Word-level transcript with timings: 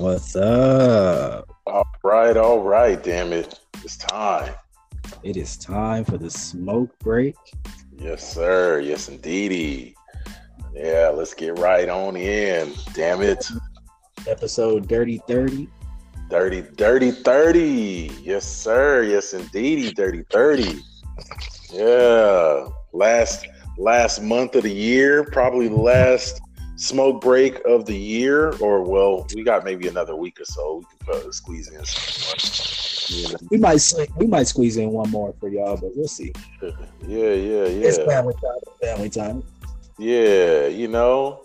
What's 0.00 0.34
up? 0.34 1.54
All 1.66 1.86
right, 2.02 2.34
all 2.34 2.62
right, 2.62 3.00
damn 3.02 3.34
it. 3.34 3.60
It's 3.84 3.98
time. 3.98 4.54
It 5.22 5.36
is 5.36 5.58
time 5.58 6.06
for 6.06 6.16
the 6.16 6.30
smoke 6.30 6.98
break. 7.00 7.36
Yes, 7.98 8.32
sir. 8.32 8.80
Yes, 8.80 9.10
indeedy. 9.10 9.94
Yeah, 10.72 11.12
let's 11.14 11.34
get 11.34 11.58
right 11.58 11.86
on 11.90 12.16
in. 12.16 12.72
Damn 12.94 13.20
it. 13.20 13.46
Episode 14.26 14.88
Dirty 14.88 15.20
30. 15.28 15.68
Dirty, 16.30 16.62
dirty 16.76 17.10
30. 17.10 18.10
Yes, 18.22 18.46
sir. 18.46 19.02
Yes, 19.02 19.34
indeedy. 19.34 19.92
Dirty 19.92 20.24
30. 20.30 20.80
Yeah. 21.74 22.68
Last 22.94 23.46
last 23.76 24.22
month 24.22 24.54
of 24.54 24.62
the 24.62 24.72
year, 24.72 25.24
probably 25.24 25.68
the 25.68 25.76
last 25.76 26.40
smoke 26.80 27.20
break 27.20 27.60
of 27.66 27.84
the 27.84 27.96
year, 27.96 28.52
or 28.56 28.82
well, 28.82 29.26
we 29.34 29.42
got 29.42 29.64
maybe 29.64 29.86
another 29.86 30.16
week 30.16 30.40
or 30.40 30.44
so. 30.44 30.82
We 31.06 31.12
can 31.12 31.32
squeeze 31.32 31.68
in. 31.68 31.84
Some, 31.84 33.16
yeah. 33.16 33.36
We 33.50 33.58
might 33.58 33.82
we 34.16 34.26
might 34.26 34.46
squeeze 34.46 34.76
in 34.76 34.90
one 34.90 35.10
more 35.10 35.34
for 35.38 35.48
y'all, 35.48 35.76
but 35.76 35.94
we'll 35.94 36.08
see. 36.08 36.32
Yeah, 36.62 36.70
yeah, 37.06 37.64
yeah. 37.66 37.88
It's 37.88 37.98
family 37.98 38.34
time. 38.34 38.74
Family 38.80 39.10
time. 39.10 39.42
Yeah, 39.98 40.66
you 40.66 40.88
know. 40.88 41.42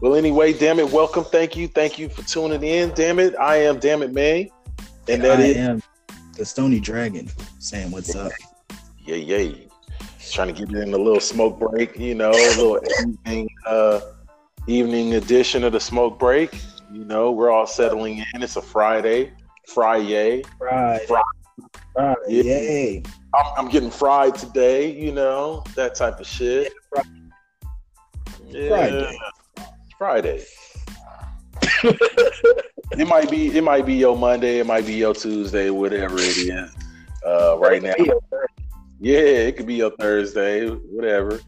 Well, 0.00 0.14
anyway, 0.14 0.54
damn 0.54 0.78
it, 0.78 0.90
welcome, 0.90 1.24
thank 1.24 1.54
you, 1.54 1.68
thank 1.68 1.98
you 1.98 2.08
for 2.08 2.22
tuning 2.22 2.62
in. 2.62 2.90
Damn 2.94 3.18
it, 3.18 3.34
I 3.38 3.56
am 3.56 3.78
damn 3.78 4.02
it, 4.02 4.14
May, 4.14 4.50
and 5.08 5.22
that 5.22 5.40
I 5.40 5.42
is 5.42 5.56
am 5.58 5.82
the 6.38 6.44
Stony 6.46 6.80
Dragon 6.80 7.28
saying 7.58 7.90
what's 7.90 8.16
up. 8.16 8.32
Yeah, 9.04 9.16
yeah. 9.16 9.52
Trying 10.30 10.54
to 10.54 10.66
get 10.66 10.74
in 10.74 10.94
a 10.94 10.96
little 10.96 11.20
smoke 11.20 11.58
break, 11.58 11.98
you 11.98 12.14
know, 12.14 12.30
a 12.30 12.48
little 12.56 12.80
uh, 13.66 14.00
evening 14.66 15.14
edition 15.14 15.64
of 15.64 15.72
the 15.72 15.80
smoke 15.80 16.18
break. 16.18 16.58
You 16.92 17.04
know, 17.04 17.30
we're 17.30 17.50
all 17.50 17.66
settling 17.66 18.18
in. 18.18 18.42
It's 18.42 18.56
a 18.56 18.62
Friday, 18.62 19.32
Friday, 19.66 20.42
Friday, 20.58 21.06
Friday. 21.06 22.20
Yeah. 22.28 22.42
Yay! 22.42 23.02
I'm, 23.34 23.52
I'm, 23.56 23.68
getting 23.68 23.90
fried 23.90 24.34
today. 24.34 24.92
You 24.92 25.12
know 25.12 25.64
that 25.76 25.94
type 25.94 26.20
of 26.20 26.26
shit. 26.26 26.72
Yeah, 28.48 28.68
Friday. 28.68 29.18
Friday. 29.98 30.44
it 32.92 33.08
might 33.08 33.30
be 33.30 33.56
it 33.56 33.62
might 33.62 33.86
be 33.86 33.94
your 33.94 34.16
Monday, 34.16 34.58
it 34.58 34.66
might 34.66 34.86
be 34.86 34.94
your 34.94 35.14
Tuesday, 35.14 35.70
whatever 35.70 36.16
it 36.16 36.36
is. 36.36 36.76
Uh, 37.24 37.56
right 37.58 37.82
now. 37.82 37.94
Yeah, 38.98 39.18
it 39.18 39.56
could 39.56 39.66
be 39.66 39.76
your 39.76 39.92
Thursday, 39.92 40.68
whatever. 40.68 41.40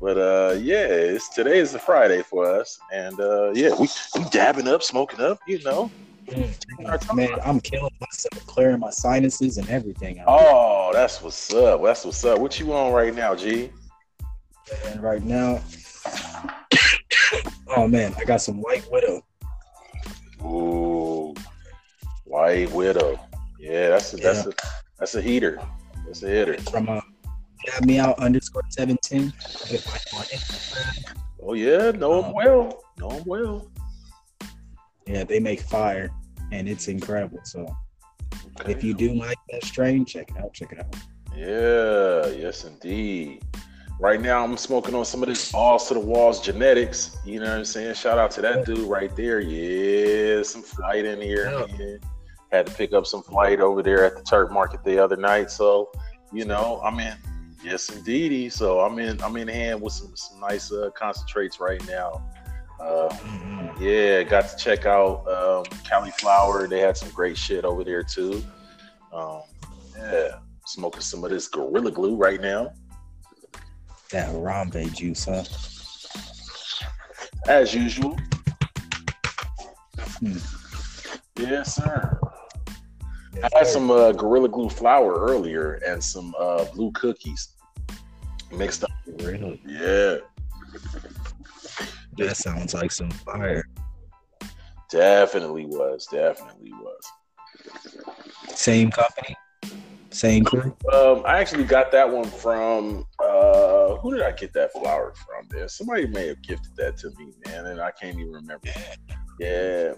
But 0.00 0.16
uh, 0.16 0.56
yeah, 0.60 0.86
it's 0.86 1.28
today 1.28 1.58
is 1.58 1.72
the 1.72 1.78
Friday 1.78 2.22
for 2.22 2.48
us, 2.48 2.78
and 2.92 3.18
uh, 3.18 3.50
yeah, 3.52 3.70
we 3.78 3.88
we 4.14 4.24
dabbing 4.30 4.68
up, 4.68 4.82
smoking 4.82 5.20
up, 5.20 5.40
you 5.48 5.62
know. 5.64 5.90
Man, 7.14 7.34
I'm 7.42 7.58
killing 7.60 7.90
myself, 8.00 8.46
clearing 8.46 8.80
my 8.80 8.90
sinuses 8.90 9.56
and 9.56 9.68
everything. 9.70 10.22
Oh, 10.26 10.90
that's 10.92 11.22
what's 11.22 11.52
up. 11.52 11.82
That's 11.82 12.04
what's 12.04 12.24
up. 12.24 12.38
What 12.38 12.60
you 12.60 12.72
on 12.74 12.92
right 12.92 13.14
now, 13.14 13.34
G? 13.34 13.70
And 14.86 15.02
right 15.02 15.24
now, 15.24 15.60
oh 17.76 17.88
man, 17.88 18.14
I 18.18 18.24
got 18.24 18.42
some 18.42 18.60
White 18.60 18.86
Widow. 18.92 19.24
Ooh, 20.44 21.34
White 22.24 22.70
Widow. 22.72 23.18
Yeah, 23.58 23.88
that's 23.88 24.12
a, 24.12 24.18
that's 24.18 24.44
yeah. 24.44 24.52
a 24.52 24.68
that's 24.98 25.14
a 25.14 25.22
heater. 25.22 25.60
That's 26.06 26.22
a 26.22 26.28
hitter. 26.28 26.58
From 26.70 26.88
uh, 26.88 27.00
Got 27.66 27.84
me 27.84 27.98
out 27.98 28.18
underscore 28.18 28.62
seventeen. 28.70 29.32
Oh 31.42 31.54
yeah, 31.54 31.90
know 31.90 32.22
them 32.22 32.26
um, 32.26 32.32
well. 32.34 32.82
Know 32.98 33.10
them 33.10 33.22
well. 33.26 33.70
Yeah, 35.06 35.24
they 35.24 35.40
make 35.40 35.60
fire, 35.60 36.10
and 36.52 36.68
it's 36.68 36.88
incredible. 36.88 37.40
So, 37.44 37.66
okay. 38.60 38.72
if 38.72 38.84
you 38.84 38.94
do 38.94 39.14
like 39.14 39.38
that 39.50 39.64
strain, 39.64 40.04
check 40.04 40.30
it 40.30 40.36
out. 40.36 40.52
Check 40.52 40.72
it 40.72 40.78
out. 40.78 40.94
Yeah, 41.34 42.26
yes 42.28 42.64
indeed. 42.64 43.42
Right 44.00 44.20
now, 44.20 44.44
I'm 44.44 44.56
smoking 44.56 44.94
on 44.94 45.04
some 45.04 45.22
of 45.22 45.28
this 45.28 45.50
balls 45.50 45.88
to 45.88 45.94
the 45.94 46.00
walls 46.00 46.40
genetics. 46.40 47.16
You 47.24 47.40
know 47.40 47.46
what 47.46 47.58
I'm 47.58 47.64
saying? 47.64 47.94
Shout 47.94 48.16
out 48.16 48.30
to 48.32 48.40
that 48.42 48.64
dude 48.64 48.88
right 48.88 49.14
there. 49.16 49.40
Yeah, 49.40 50.42
some 50.44 50.62
flight 50.62 51.04
in 51.04 51.20
here. 51.20 51.50
Yeah. 51.78 51.96
Had 52.52 52.66
to 52.66 52.72
pick 52.74 52.92
up 52.92 53.06
some 53.06 53.22
flight 53.22 53.60
over 53.60 53.82
there 53.82 54.04
at 54.04 54.16
the 54.16 54.22
Turk 54.22 54.52
Market 54.52 54.84
the 54.84 55.02
other 55.02 55.16
night. 55.16 55.50
So, 55.50 55.90
you 56.32 56.44
know, 56.44 56.80
I 56.82 56.94
mean, 56.94 57.14
Yes, 57.62 57.88
indeedy. 57.88 58.48
So 58.48 58.80
I'm 58.80 58.98
in. 58.98 59.20
I'm 59.22 59.36
in 59.36 59.48
hand 59.48 59.80
with 59.80 59.92
some 59.92 60.14
some 60.14 60.40
nice 60.40 60.72
uh, 60.72 60.90
concentrates 60.94 61.60
right 61.60 61.84
now. 61.88 62.22
Uh, 62.80 63.08
mm-hmm. 63.10 63.82
Yeah, 63.82 64.22
got 64.22 64.48
to 64.48 64.56
check 64.56 64.86
out 64.86 65.26
um, 65.28 65.64
Cali 65.84 66.12
Flower. 66.12 66.68
They 66.68 66.80
had 66.80 66.96
some 66.96 67.10
great 67.10 67.36
shit 67.36 67.64
over 67.64 67.82
there 67.82 68.02
too. 68.02 68.44
Um, 69.12 69.42
yeah, 69.96 70.38
smoking 70.66 71.00
some 71.00 71.24
of 71.24 71.30
this 71.30 71.48
Gorilla 71.48 71.90
Glue 71.90 72.16
right 72.16 72.40
now. 72.40 72.72
That 74.12 74.28
Harambe 74.28 74.94
juice, 74.94 75.24
huh? 75.24 75.44
As 77.48 77.74
usual. 77.74 78.16
Hmm. 80.20 80.38
Yes, 81.38 81.76
sir. 81.76 82.18
I 83.42 83.48
had 83.58 83.66
some 83.66 83.90
uh, 83.90 84.12
Gorilla 84.12 84.48
Glue 84.48 84.68
flower 84.68 85.14
earlier 85.14 85.74
and 85.86 86.02
some 86.02 86.34
uh, 86.38 86.64
blue 86.74 86.90
cookies 86.92 87.54
mixed 88.50 88.84
up. 88.84 88.90
Really? 89.18 89.60
Yeah. 89.66 90.16
That 92.16 92.36
sounds 92.36 92.74
like 92.74 92.90
some 92.90 93.10
fire. 93.10 93.64
Definitely 94.90 95.66
was. 95.66 96.06
Definitely 96.10 96.72
was. 96.72 97.02
Same 98.48 98.90
company? 98.90 99.36
Same 100.10 100.44
crew? 100.44 100.74
Um, 100.92 101.22
I 101.26 101.38
actually 101.38 101.64
got 101.64 101.92
that 101.92 102.08
one 102.08 102.24
from 102.24 103.04
uh 103.22 103.96
who 103.96 104.14
did 104.14 104.22
I 104.22 104.32
get 104.32 104.52
that 104.54 104.72
flower 104.72 105.12
from 105.14 105.46
there? 105.50 105.68
Somebody 105.68 106.06
may 106.06 106.28
have 106.28 106.42
gifted 106.42 106.74
that 106.76 106.96
to 106.98 107.10
me, 107.18 107.32
man, 107.46 107.66
and 107.66 107.80
I 107.80 107.90
can't 107.90 108.18
even 108.18 108.32
remember. 108.32 108.68
Yeah. 109.38 109.92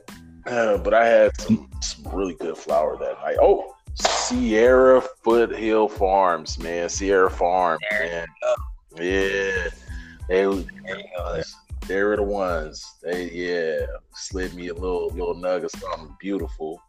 Uh, 0.47 0.79
but 0.79 0.95
I 0.95 1.07
had 1.07 1.41
some, 1.41 1.71
some 1.81 2.13
really 2.13 2.35
good 2.35 2.57
flower 2.57 2.97
that 2.97 3.21
night. 3.21 3.37
Oh, 3.41 3.75
Sierra 3.95 5.03
Foothill 5.23 5.89
Farms, 5.89 6.59
man. 6.59 6.89
Sierra 6.89 7.31
Farm, 7.31 7.79
man. 7.91 8.27
Yeah. 8.97 9.69
They 10.29 10.45
they 11.89 12.03
were 12.05 12.17
the 12.17 12.23
ones. 12.23 12.85
They 13.03 13.31
yeah, 13.31 13.87
slid 14.15 14.55
me 14.55 14.69
a 14.69 14.75
little 14.75 15.09
little 15.09 15.35
nug 15.35 15.65
of 15.65 15.73
something 15.73 16.17
beautiful. 16.21 16.81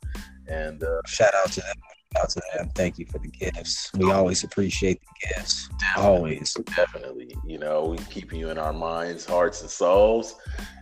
And 0.47 0.83
uh, 0.83 1.01
shout 1.07 1.33
out 1.33 1.51
to 1.53 1.61
them. 1.61 1.75
Out 2.19 2.29
to 2.31 2.41
them. 2.53 2.69
Thank 2.75 2.99
you 2.99 3.05
for 3.05 3.19
the 3.19 3.29
gifts. 3.29 3.89
We 3.93 4.11
always 4.11 4.43
appreciate 4.43 4.99
the 5.01 5.27
gifts. 5.27 5.69
Definitely, 5.79 6.09
always. 6.09 6.53
Definitely. 6.75 7.37
You 7.45 7.57
know, 7.57 7.85
we 7.85 7.97
keep 7.97 8.33
you 8.33 8.49
in 8.49 8.57
our 8.57 8.73
minds, 8.73 9.25
hearts, 9.25 9.61
and 9.61 9.69
souls. 9.69 10.35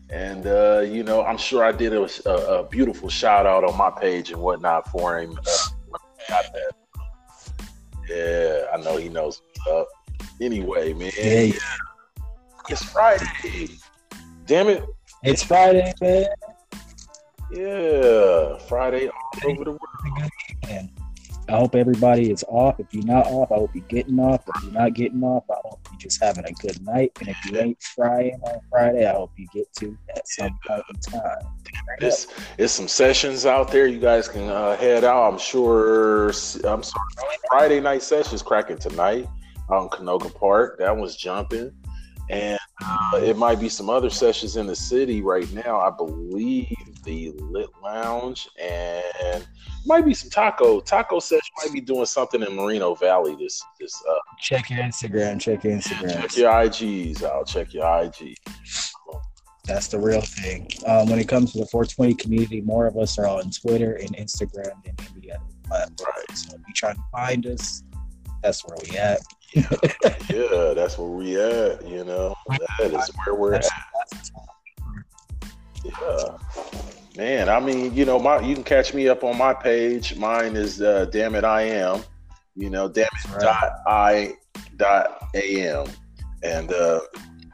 And 0.09 0.47
uh, 0.47 0.79
you 0.79 1.03
know, 1.03 1.23
I'm 1.23 1.37
sure 1.37 1.63
I 1.63 1.71
did 1.71 1.93
a, 1.93 2.09
a, 2.25 2.59
a, 2.59 2.63
beautiful 2.63 3.09
shout 3.09 3.45
out 3.45 3.63
on 3.63 3.77
my 3.77 3.91
page 3.91 4.31
and 4.31 4.41
whatnot 4.41 4.87
for 4.89 5.19
him. 5.19 5.37
Uh, 5.37 6.41
yeah, 8.09 8.65
I 8.73 8.77
know 8.77 8.97
he 8.97 9.07
knows 9.07 9.41
what's 9.45 9.67
up. 9.67 9.87
Anyway, 10.41 10.93
man, 10.93 11.11
yeah. 11.15 11.51
it's 12.69 12.83
Friday. 12.83 13.69
Damn 14.47 14.69
it, 14.69 14.83
it's 15.21 15.43
Friday, 15.43 15.93
man. 16.01 16.25
Yeah, 17.51 18.57
Friday 18.67 19.09
all 19.09 19.51
over 19.51 19.63
the 19.63 19.71
world. 19.71 20.89
I 21.49 21.57
hope 21.57 21.75
everybody 21.75 22.31
is 22.31 22.43
off. 22.47 22.79
If 22.79 22.93
you're 22.93 23.05
not 23.05 23.25
off, 23.27 23.51
I 23.51 23.55
hope 23.55 23.71
you're 23.73 23.83
getting 23.85 24.19
off. 24.19 24.43
If 24.55 24.63
you're 24.63 24.71
not 24.71 24.93
getting 24.93 25.23
off, 25.23 25.43
I 25.49 25.55
hope 25.65 25.79
you're 25.91 25.99
just 25.99 26.21
having 26.21 26.45
a 26.45 26.51
good 26.51 26.79
night. 26.85 27.11
And 27.19 27.29
if 27.29 27.37
you 27.45 27.57
ain't 27.59 27.81
frying 27.81 28.39
on 28.43 28.59
Friday, 28.69 29.07
I 29.07 29.13
hope 29.13 29.31
you 29.35 29.47
get 29.51 29.73
to 29.79 29.97
at 30.15 30.27
some 30.27 30.57
point 30.67 30.83
in 30.93 30.99
time. 31.11 31.39
There's, 31.99 32.27
there's 32.57 32.71
some 32.71 32.87
sessions 32.87 33.47
out 33.47 33.71
there. 33.71 33.87
You 33.87 33.99
guys 33.99 34.27
can 34.27 34.47
uh, 34.47 34.77
head 34.77 35.03
out. 35.03 35.31
I'm 35.31 35.39
sure. 35.39 36.27
I'm 36.27 36.83
sorry. 36.83 37.37
Friday 37.49 37.79
night 37.79 38.03
sessions 38.03 38.43
cracking 38.43 38.77
tonight 38.77 39.27
out 39.71 39.83
in 39.83 39.89
Canoga 39.89 40.33
Park. 40.33 40.77
That 40.77 40.95
one's 40.95 41.15
jumping. 41.15 41.71
And 42.29 42.59
uh, 42.83 43.19
it 43.23 43.37
might 43.37 43.59
be 43.59 43.69
some 43.69 43.89
other 43.89 44.09
sessions 44.09 44.55
in 44.55 44.67
the 44.67 44.75
city 44.75 45.21
right 45.21 45.51
now. 45.51 45.79
I 45.79 45.89
believe 45.89 46.75
the 47.03 47.31
Lit 47.39 47.69
Lounge 47.81 48.47
and 48.61 49.47
might 49.85 50.05
be 50.05 50.13
some 50.13 50.29
taco 50.29 50.79
taco 50.79 51.19
session. 51.19 51.49
Might 51.63 51.73
be 51.73 51.81
doing 51.81 52.05
something 52.05 52.41
in 52.41 52.55
Moreno 52.55 52.93
Valley. 52.95 53.35
This 53.35 53.61
this. 53.79 54.01
Uh, 54.09 54.13
check 54.39 54.69
your 54.69 54.79
Instagram. 54.79 55.39
Check 55.39 55.63
your 55.63 55.73
Instagram. 55.73 56.21
Check 56.21 56.37
your 56.37 56.51
IGs 56.51 57.23
out. 57.23 57.47
Check 57.47 57.73
your 57.73 58.03
IG. 58.03 58.35
That's 59.65 59.87
the 59.87 59.99
real 59.99 60.21
thing. 60.21 60.67
Um, 60.87 61.09
when 61.09 61.19
it 61.19 61.27
comes 61.27 61.51
to 61.53 61.59
the 61.59 61.65
420 61.67 62.15
community, 62.15 62.61
more 62.61 62.87
of 62.87 62.97
us 62.97 63.19
are 63.19 63.27
on 63.27 63.51
Twitter 63.51 63.93
and 63.93 64.15
Instagram 64.15 64.83
than 64.83 64.95
any 65.15 65.31
other 65.31 65.43
platform. 65.63 66.09
Right. 66.17 66.37
So 66.37 66.55
if 66.55 66.61
you're 66.67 66.73
trying 66.75 66.95
to 66.95 67.03
find 67.11 67.45
us, 67.45 67.83
that's 68.41 68.65
where 68.65 68.77
we 68.83 68.97
at. 68.97 69.19
Yeah, 69.53 70.73
that's 70.75 70.97
where 70.97 71.09
we 71.09 71.39
at. 71.39 71.87
You 71.87 72.03
know, 72.03 72.35
that 72.79 72.93
is 72.93 73.11
where 73.25 73.35
we're 73.35 73.53
at. 73.55 73.65
Yeah. 75.83 76.37
Man, 77.17 77.49
I 77.49 77.59
mean, 77.59 77.93
you 77.93 78.05
know, 78.05 78.19
my 78.19 78.39
you 78.39 78.53
can 78.53 78.63
catch 78.63 78.93
me 78.93 79.07
up 79.07 79.23
on 79.23 79.37
my 79.37 79.53
page. 79.53 80.15
Mine 80.15 80.55
is 80.55 80.81
uh, 80.81 81.05
damn 81.05 81.35
it, 81.35 81.43
I 81.43 81.63
am. 81.63 82.03
You 82.55 82.69
know, 82.69 82.87
damn 82.87 83.05
it 83.05 83.31
right. 83.31 83.41
dot 83.41 83.71
I 83.87 84.33
dot 84.77 85.23
am. 85.33 85.87
And 86.43 86.71
uh, 86.71 87.01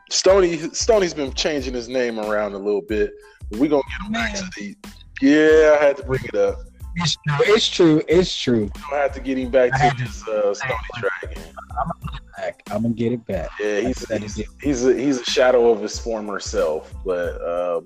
Stony 0.09 0.57
Stony's 0.73 1.13
been 1.13 1.33
changing 1.33 1.73
his 1.73 1.87
name 1.87 2.19
around 2.19 2.53
a 2.53 2.59
little 2.59 2.81
bit. 2.81 3.11
We're 3.51 3.69
gonna 3.69 3.83
get 3.89 4.05
him 4.05 4.11
back 4.11 4.35
to 4.35 4.43
the 4.57 4.75
yeah, 5.21 5.77
I 5.79 5.83
had 5.83 5.97
to 5.97 6.03
bring 6.03 6.23
it 6.25 6.35
up. 6.35 6.59
It's 6.97 7.17
true. 7.17 7.37
It's 7.41 7.69
true. 7.69 8.01
It's 8.07 8.37
true. 8.37 8.71
I 8.93 8.97
have 8.97 9.13
to 9.13 9.19
get 9.19 9.37
him 9.37 9.49
back 9.49 9.71
to 9.71 10.03
his 10.03 10.27
uh, 10.27 10.53
Stony 10.53 10.73
Dragon. 10.99 11.43
I'm 11.77 11.87
gonna 11.87 12.11
get 12.11 12.21
it 12.21 12.35
back. 12.37 12.63
I'm 12.71 12.81
gonna 12.83 12.93
get 12.93 13.11
it 13.11 13.25
back. 13.25 13.49
Yeah, 13.59 13.79
he's 13.81 14.07
he's, 14.09 14.41
he's, 14.61 14.85
a, 14.85 14.93
he's 14.93 15.19
a 15.19 15.25
shadow 15.25 15.71
of 15.71 15.81
his 15.81 15.99
former 15.99 16.39
self, 16.39 16.93
but 17.05 17.41
um, 17.47 17.85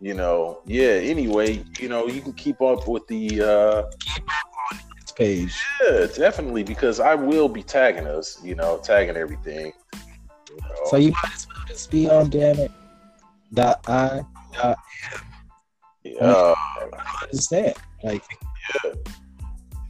you 0.00 0.14
know, 0.14 0.60
yeah. 0.66 0.88
Anyway, 0.88 1.64
you 1.78 1.88
know, 1.88 2.06
you 2.06 2.20
can 2.20 2.32
keep 2.32 2.62
up 2.62 2.88
with 2.88 3.06
the 3.08 3.42
uh, 3.42 3.82
keep 4.00 4.24
up 4.24 4.52
on 4.72 4.78
his 5.00 5.12
page. 5.12 5.54
Yeah, 5.84 6.06
definitely, 6.06 6.62
because 6.62 6.98
I 7.00 7.14
will 7.14 7.48
be 7.48 7.62
tagging 7.62 8.06
us. 8.06 8.38
You 8.42 8.54
know, 8.54 8.78
tagging 8.78 9.16
everything. 9.16 9.72
You 10.48 10.56
know. 10.56 10.76
So 10.86 10.96
you 10.96 11.12
might 11.12 11.34
as 11.34 11.46
well 11.48 11.66
just 11.68 11.90
be 11.90 12.08
on 12.08 12.30
damn 12.30 12.58
it. 12.58 12.70
Dot 13.52 13.80
I 13.86 14.22
dot 14.54 14.78
M. 15.12 15.20
yeah. 16.04 16.54
I 16.56 17.24
understand. 17.24 17.74
Like, 18.02 18.22
yeah. 18.84 18.92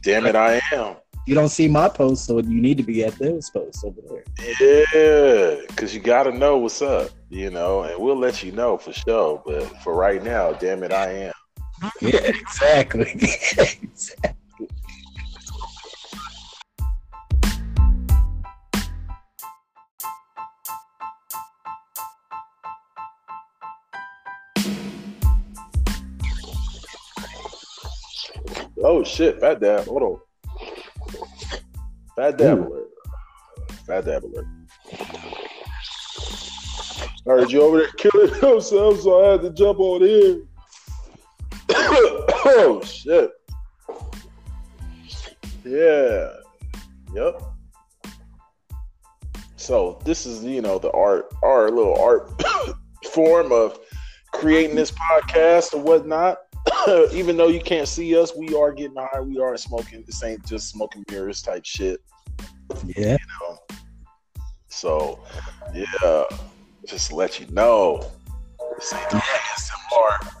Damn 0.03 0.25
it, 0.25 0.35
I 0.35 0.61
am. 0.71 0.95
You 1.25 1.35
don't 1.35 1.49
see 1.49 1.67
my 1.67 1.89
post, 1.89 2.25
so 2.25 2.37
you 2.39 2.61
need 2.61 2.77
to 2.77 2.83
be 2.83 3.03
at 3.03 3.13
those 3.19 3.49
posts 3.49 3.83
over 3.83 3.99
there. 4.07 4.23
Yeah, 4.61 5.61
because 5.67 5.93
you 5.93 5.99
got 5.99 6.23
to 6.23 6.31
know 6.31 6.57
what's 6.57 6.81
up, 6.81 7.09
you 7.29 7.49
know, 7.49 7.81
and 7.81 8.01
we'll 8.01 8.17
let 8.17 8.41
you 8.43 8.53
know 8.53 8.77
for 8.77 8.93
sure. 8.93 9.43
But 9.45 9.63
for 9.83 9.93
right 9.93 10.23
now, 10.23 10.53
damn 10.53 10.83
it, 10.83 10.93
I 10.93 11.11
am. 11.11 11.33
Yeah, 12.01 12.21
exactly. 12.21 13.11
exactly. 13.11 14.36
Oh 28.89 29.03
shit, 29.03 29.41
fat 29.41 29.59
dab. 29.59 29.85
Hold 29.87 30.01
on. 30.01 30.19
Fat 32.15 32.37
dab 32.37 32.59
alert. 32.59 32.87
Fat 33.85 34.05
dab 34.05 34.23
alert. 34.23 34.45
I 37.27 37.29
heard 37.29 37.51
you 37.51 37.63
over 37.63 37.79
there 37.79 37.91
killing 37.97 38.33
yourself, 38.41 39.01
so 39.01 39.25
I 39.25 39.31
had 39.33 39.41
to 39.41 39.49
jump 39.49 39.81
on 39.81 40.03
in. 40.03 40.47
oh 41.69 42.81
shit. 42.85 43.29
Yeah. 45.65 46.29
Yep. 47.13 47.41
So 49.57 49.99
this 50.05 50.25
is, 50.25 50.45
you 50.45 50.61
know, 50.61 50.79
the 50.79 50.91
art, 50.91 51.29
our 51.43 51.69
little 51.71 52.01
art 52.01 52.41
form 53.11 53.51
of 53.51 53.81
creating 54.31 54.77
this 54.77 54.91
podcast 54.91 55.73
or 55.73 55.81
whatnot. 55.81 56.37
Even 57.11 57.35
though 57.35 57.47
you 57.47 57.59
can't 57.59 57.87
see 57.87 58.17
us, 58.17 58.33
we 58.35 58.55
are 58.55 58.71
getting 58.71 58.95
high. 58.97 59.19
We 59.19 59.39
are 59.39 59.57
smoking. 59.57 60.03
This 60.05 60.23
ain't 60.23 60.45
just 60.45 60.69
smoking 60.69 61.03
mirrors 61.11 61.41
type 61.41 61.65
shit. 61.65 61.99
Yeah. 62.85 63.17
You 63.19 63.27
know? 63.41 63.57
So, 64.69 65.19
yeah, 65.73 66.23
just 66.85 67.11
let 67.11 67.39
you 67.39 67.47
know. 67.47 68.11
This 68.75 68.93
ain't 68.93 69.11
no 69.11 69.19
ASMR. 69.19 70.33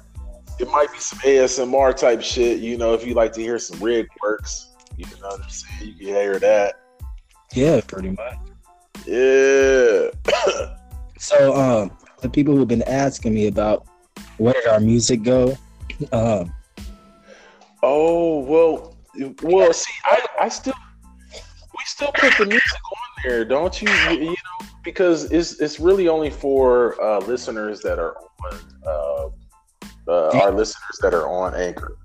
It 0.59 0.69
might 0.69 0.91
be 0.91 0.99
some 0.99 1.19
ASMR 1.19 1.95
type 1.95 2.21
shit. 2.21 2.59
You 2.59 2.77
know, 2.77 2.93
if 2.93 3.05
you 3.05 3.13
like 3.13 3.33
to 3.33 3.41
hear 3.41 3.59
some 3.59 3.79
rig 3.79 4.07
works, 4.21 4.69
you 4.95 5.05
know 5.05 5.27
what 5.27 5.41
I'm 5.41 5.49
saying. 5.49 5.95
You 5.97 6.05
can 6.05 6.05
hear 6.07 6.39
that. 6.39 6.75
Yeah, 7.53 7.81
pretty 7.87 8.11
much. 8.11 8.37
Yeah. 9.05 10.09
so, 11.17 11.55
um, 11.55 11.97
the 12.21 12.29
people 12.29 12.55
who've 12.55 12.67
been 12.67 12.83
asking 12.83 13.33
me 13.33 13.47
about 13.47 13.87
where 14.37 14.53
did 14.53 14.67
our 14.67 14.79
music 14.79 15.23
go? 15.23 15.57
Um, 16.11 16.53
oh 17.83 18.39
well, 18.39 18.95
well. 19.41 19.73
See, 19.73 19.93
I, 20.05 20.25
I 20.41 20.49
still 20.49 20.73
we 21.33 21.83
still 21.85 22.11
put 22.13 22.37
the 22.37 22.45
music 22.45 22.79
on 22.91 23.23
there, 23.23 23.45
don't 23.45 23.81
you? 23.81 23.89
You, 23.89 24.19
you 24.19 24.25
know, 24.29 24.67
because 24.83 25.31
it's 25.31 25.59
it's 25.59 25.79
really 25.79 26.07
only 26.07 26.29
for 26.29 27.01
uh, 27.01 27.19
listeners 27.19 27.81
that 27.81 27.99
are 27.99 28.15
on 28.17 28.59
uh, 28.85 29.29
uh, 30.07 30.41
our 30.41 30.51
listeners 30.51 30.99
that 31.01 31.13
are 31.13 31.27
on 31.27 31.53
Anchor. 31.55 31.97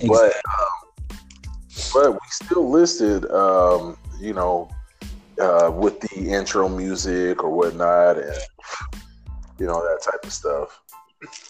Exactly. 0.00 0.08
But 0.08 0.32
um, 0.34 1.18
but 1.92 2.12
we 2.12 2.18
still 2.30 2.68
listed, 2.70 3.30
um, 3.30 3.96
you 4.20 4.32
know, 4.32 4.68
uh, 5.40 5.70
with 5.74 6.00
the 6.00 6.28
intro 6.28 6.68
music 6.68 7.42
or 7.42 7.50
whatnot, 7.50 8.18
and 8.18 8.38
you 9.58 9.66
know 9.66 9.82
that 9.82 10.02
type 10.02 10.24
of 10.24 10.32
stuff 10.32 10.80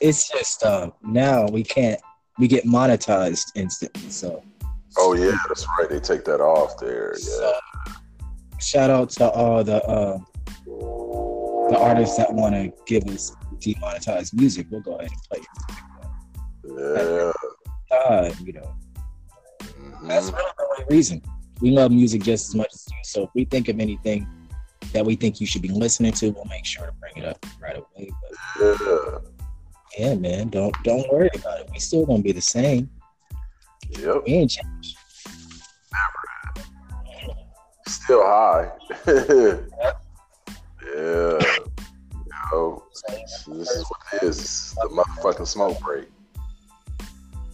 it's 0.01 0.31
just 0.31 0.63
uh, 0.63 0.91
now 1.03 1.47
we 1.47 1.63
can't 1.63 2.01
we 2.39 2.49
get 2.49 2.65
monetized 2.65 3.53
instantly. 3.55 4.11
So. 4.11 4.43
Oh 4.97 5.15
yeah, 5.15 5.37
that's 5.49 5.67
right. 5.79 5.89
They 5.89 6.01
take 6.01 6.25
that 6.25 6.41
off 6.41 6.79
there. 6.79 7.15
Yeah. 7.19 7.25
So, 7.25 7.59
shout 8.61 8.91
out 8.91 9.11
to 9.11 9.29
all 9.31 9.65
the 9.65 9.85
uh, 9.85 10.19
the 10.67 11.79
artists 11.79 12.17
that 12.17 12.33
want 12.33 12.55
to 12.55 12.73
give 12.87 13.05
us 13.09 13.35
demonetized 13.59 14.35
music. 14.35 14.69
We'll 14.71 14.83
go 14.83 14.97
ahead 14.97 15.11
and 15.11 15.21
play 15.23 15.41
it. 15.41 17.33
Yeah. 17.91 17.97
Uh, 17.97 18.33
you 18.45 18.53
know, 18.53 18.75
mm-hmm. 19.61 20.09
that's 20.09 20.31
really 20.31 20.53
the 20.59 20.67
only 20.71 20.97
reason. 20.97 21.23
We 21.61 21.71
love 21.71 21.91
music 21.91 22.23
just 22.23 22.51
as 22.51 22.55
much 22.55 22.73
as 22.73 22.87
you. 22.91 22.97
So 23.05 23.23
if 23.25 23.31
we 23.35 23.45
think 23.45 23.69
of 23.69 23.81
anything 23.81 24.29
that 24.93 25.05
we 25.05 25.17
think 25.17 25.41
you 25.41 25.47
should 25.47 25.63
be 25.63 25.69
listening 25.69 26.13
to, 26.13 26.31
we'll 26.31 26.45
make 26.45 26.67
sure 26.67 26.87
to 26.87 26.93
bring 26.93 27.17
it 27.17 27.29
up 27.29 27.45
right 27.61 27.77
away. 27.77 28.11
But, 28.59 28.79
yeah 28.81 29.19
yeah, 29.99 30.15
man, 30.15 30.49
don't 30.49 30.75
don't 30.83 31.11
worry 31.13 31.31
about 31.35 31.61
it. 31.61 31.71
We 31.73 31.79
still 31.79 32.07
gonna 32.07 32.23
be 32.23 32.33
the 32.33 32.41
same. 32.41 32.91
Yep. 33.91 34.23
We 34.27 34.33
ain't 34.33 34.51
changed. 34.51 34.97
Never. 35.93 37.37
Still 37.87 38.25
high. 38.25 38.71
yeah. 40.95 41.57
Yo, 42.53 42.83
this 43.09 43.47
is 43.49 43.85
what 43.89 44.01
it 44.13 44.23
is. 44.23 44.39
This 44.39 44.39
is 44.39 44.75
the 44.75 44.89
motherfucking 44.89 45.47
smoke 45.47 45.81
break. 45.81 46.09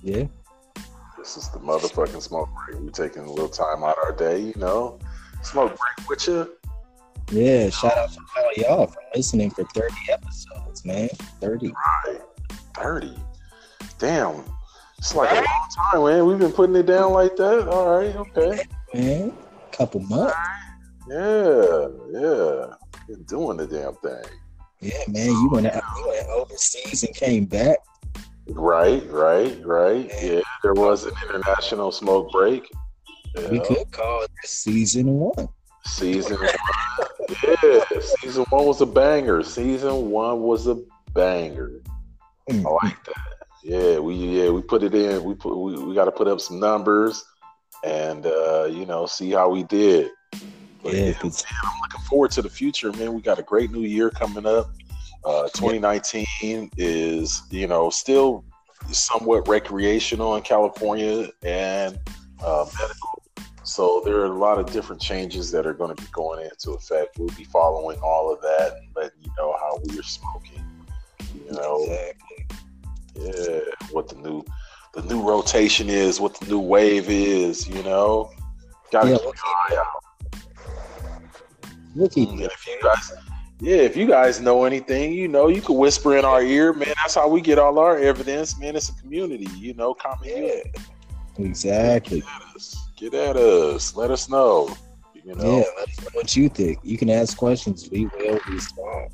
Yeah. 0.02 0.24
This 1.18 1.36
is 1.36 1.48
the 1.50 1.58
motherfucking 1.58 2.22
smoke 2.22 2.48
break. 2.66 2.80
We 2.80 2.90
taking 2.90 3.24
a 3.24 3.30
little 3.30 3.48
time 3.48 3.84
out 3.84 3.98
of 3.98 4.04
our 4.04 4.12
day, 4.12 4.40
you 4.40 4.54
know. 4.56 4.98
Smoke 5.42 5.68
break 5.68 6.08
with 6.08 6.26
you. 6.26 6.50
Yeah, 7.30 7.70
shout 7.70 7.96
out 7.96 8.12
to 8.12 8.20
all 8.36 8.52
y'all 8.56 8.86
for 8.88 9.00
listening 9.14 9.50
for 9.50 9.64
30 9.64 9.94
episodes, 10.10 10.84
man. 10.84 11.08
30. 11.40 11.68
Right. 11.68 12.20
30. 12.82 13.16
Damn. 13.98 14.44
It's 14.98 15.14
like 15.14 15.30
a 15.30 15.34
long 15.36 15.68
time, 15.92 16.04
man. 16.04 16.26
We've 16.26 16.38
been 16.38 16.52
putting 16.52 16.76
it 16.76 16.86
down 16.86 17.12
like 17.12 17.34
that. 17.36 17.68
All 17.68 17.98
right, 17.98 18.14
okay. 18.16 18.62
Man, 18.92 19.32
couple 19.72 20.00
months. 20.00 20.36
Yeah, 21.08 21.88
yeah. 22.12 22.66
Been 23.08 23.22
doing 23.24 23.56
the 23.56 23.66
damn 23.66 23.94
thing. 23.94 24.30
Yeah, 24.80 24.98
man. 25.08 25.30
You 25.30 25.48
went, 25.50 25.66
out, 25.66 25.82
you 25.96 26.06
went 26.06 26.28
overseas 26.28 27.02
and 27.02 27.14
came 27.14 27.46
back. 27.46 27.78
Right, 28.48 29.02
right, 29.10 29.58
right. 29.64 30.10
Yeah, 30.22 30.40
there 30.62 30.74
was 30.74 31.04
an 31.04 31.12
international 31.24 31.92
smoke 31.92 32.30
break. 32.30 32.70
Yeah. 33.36 33.48
We 33.48 33.60
could 33.60 33.90
call 33.92 34.24
it 34.24 34.30
season 34.44 35.06
one. 35.06 35.48
Season 35.86 36.36
one. 36.36 36.48
yeah, 37.42 37.84
season 38.20 38.44
one 38.50 38.66
was 38.66 38.80
a 38.80 38.86
banger. 38.86 39.42
Season 39.42 40.10
one 40.10 40.42
was 40.42 40.66
a 40.66 40.78
banger. 41.14 41.80
Mm. 42.50 42.66
I 42.66 42.86
like 42.86 43.04
that. 43.04 43.30
Yeah, 43.62 43.98
we 43.98 44.14
yeah 44.14 44.50
we 44.50 44.62
put 44.62 44.82
it 44.82 44.94
in. 44.94 45.22
We 45.22 45.34
put 45.34 45.54
we, 45.56 45.74
we 45.82 45.94
got 45.94 46.06
to 46.06 46.12
put 46.12 46.28
up 46.28 46.40
some 46.40 46.58
numbers, 46.58 47.22
and 47.84 48.26
uh, 48.26 48.68
you 48.70 48.86
know 48.86 49.06
see 49.06 49.30
how 49.30 49.50
we 49.50 49.64
did. 49.64 50.10
But, 50.82 50.94
yeah, 50.94 51.04
man, 51.04 51.14
I'm 51.22 51.80
looking 51.82 52.00
forward 52.08 52.30
to 52.32 52.42
the 52.42 52.48
future, 52.48 52.90
man. 52.92 53.12
We 53.12 53.20
got 53.20 53.38
a 53.38 53.42
great 53.42 53.70
new 53.70 53.82
year 53.82 54.10
coming 54.10 54.46
up. 54.46 54.70
Uh, 55.24 55.42
2019 55.50 56.26
yeah. 56.34 56.68
is 56.78 57.42
you 57.50 57.66
know 57.66 57.90
still 57.90 58.44
somewhat 58.90 59.46
recreational 59.46 60.36
in 60.36 60.42
California 60.42 61.28
and 61.42 61.98
uh, 62.42 62.66
medical. 62.80 63.22
So 63.62 64.00
there 64.04 64.16
are 64.16 64.24
a 64.24 64.38
lot 64.38 64.58
of 64.58 64.72
different 64.72 65.02
changes 65.02 65.50
that 65.52 65.66
are 65.66 65.74
going 65.74 65.94
to 65.94 66.02
be 66.02 66.08
going 66.12 66.44
into 66.44 66.72
effect. 66.72 67.18
We'll 67.18 67.28
be 67.36 67.44
following 67.44 68.00
all 68.00 68.32
of 68.32 68.40
that 68.40 68.72
and 68.78 68.88
letting 68.96 69.20
you 69.20 69.30
know 69.36 69.54
how 69.60 69.78
we're 69.84 70.02
smoking. 70.02 70.64
You 71.46 71.52
know, 71.52 71.82
exactly 71.82 72.39
yeah, 73.20 73.60
what 73.90 74.08
the 74.08 74.16
new 74.16 74.44
the 74.94 75.02
new 75.02 75.22
rotation 75.22 75.88
is, 75.88 76.20
what 76.20 76.38
the 76.40 76.46
new 76.46 76.58
wave 76.58 77.08
is, 77.08 77.68
you 77.68 77.82
know. 77.82 78.30
Gotta 78.90 79.10
yeah, 79.10 79.16
keep 79.18 79.26
an 79.26 79.32
eye 79.44 79.76
out. 79.78 80.04
Looky. 81.94 82.26
Mm, 82.26 82.40
if 82.40 82.66
you 82.66 82.78
guys 82.82 83.12
yeah, 83.60 83.76
if 83.76 83.94
you 83.94 84.06
guys 84.06 84.40
know 84.40 84.64
anything, 84.64 85.12
you 85.12 85.28
know, 85.28 85.48
you 85.48 85.60
can 85.60 85.76
whisper 85.76 86.16
in 86.16 86.24
our 86.24 86.42
ear, 86.42 86.72
man. 86.72 86.94
That's 86.96 87.14
how 87.14 87.28
we 87.28 87.42
get 87.42 87.58
all 87.58 87.78
our 87.78 87.98
evidence, 87.98 88.58
man. 88.58 88.74
It's 88.74 88.88
a 88.88 88.94
community, 88.94 89.48
you 89.56 89.74
know. 89.74 89.92
Comment, 89.92 90.32
yeah. 90.34 91.44
exactly. 91.44 92.20
Get 92.20 92.28
at 92.30 92.56
us. 92.56 92.88
Get 92.96 93.14
at 93.14 93.36
us. 93.36 93.94
Let 93.94 94.10
us 94.10 94.30
know. 94.30 94.74
You 95.24 95.34
know, 95.34 95.58
yeah, 95.58 95.64
let 95.78 95.88
us 95.90 96.00
know 96.00 96.08
what 96.14 96.34
you 96.34 96.48
think. 96.48 96.78
You 96.82 96.96
can 96.96 97.10
ask 97.10 97.36
questions. 97.36 97.90
We 97.90 98.06
will 98.06 98.40
respond. 98.48 99.10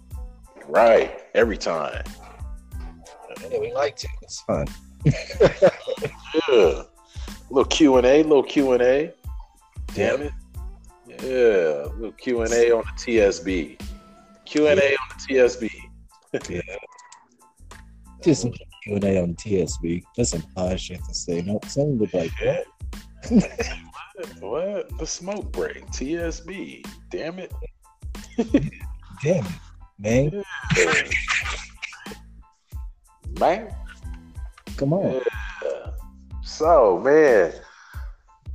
Right, 0.69 1.23
every 1.35 1.59
time. 1.59 2.05
Yeah, 3.51 3.59
we 3.59 3.73
like 3.73 3.97
to. 3.97 4.09
It's 4.23 4.41
fun. 4.43 4.67
yeah, 5.05 6.83
little 7.51 7.65
Q 7.65 7.97
and 7.97 8.07
A, 8.07 8.23
little 8.23 8.43
Q 8.43 8.73
and 8.73 8.83
A. 8.83 9.13
Damn 9.95 10.23
it. 10.23 10.33
Yeah, 11.07 11.89
little 11.95 12.13
Q 12.13 12.43
and 12.43 12.53
A 12.53 12.73
on 12.73 12.85
the 12.85 12.93
TSB. 13.13 13.81
Q 14.45 14.69
and 14.69 14.81
A 14.81 14.91
on 14.91 15.09
the 15.09 15.35
TSB. 15.35 15.71
yeah. 16.51 16.61
Just 18.23 18.43
some 18.43 18.53
Q 18.53 18.97
and 18.97 19.05
A 19.05 19.23
on 19.23 19.35
TSB. 19.35 20.03
Just 20.17 20.33
some 20.33 20.45
odd 20.57 20.81
shit 20.81 21.01
to 21.05 21.15
say. 21.15 21.43
No, 21.43 21.61
something 21.67 21.99
look 21.99 22.13
like 22.15 22.33
that. 22.43 22.67
what? 24.41 24.99
The 24.99 25.07
smoke 25.07 25.53
break. 25.53 25.87
TSB. 25.87 26.87
Damn 27.11 27.39
it. 27.39 27.53
Damn 29.23 29.47
it, 29.47 29.53
man. 29.99 30.43
Man. 33.39 33.75
Come 34.77 34.93
on. 34.93 35.13
Yeah. 35.13 35.91
So, 36.43 37.01
man, 37.05 37.53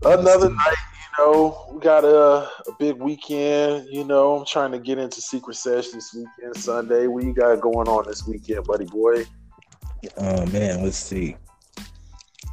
another 0.03 0.50
night 0.50 0.75
you 1.17 1.25
know, 1.25 1.67
we 1.71 1.79
got 1.81 2.03
a, 2.03 2.47
a, 2.67 2.75
big 2.79 2.95
weekend. 2.97 3.88
You 3.91 4.03
know, 4.03 4.39
I'm 4.39 4.45
trying 4.45 4.71
to 4.71 4.79
get 4.79 4.97
into 4.97 5.21
Secret 5.21 5.55
Sesh 5.55 5.89
this 5.89 6.13
weekend, 6.13 6.55
Sunday. 6.55 7.07
What 7.07 7.23
you 7.23 7.33
got 7.33 7.59
going 7.59 7.88
on 7.88 8.07
this 8.07 8.25
weekend, 8.25 8.65
buddy 8.65 8.85
boy? 8.85 9.25
Oh 10.17 10.45
man, 10.47 10.83
let's 10.83 10.97
see. 10.97 11.35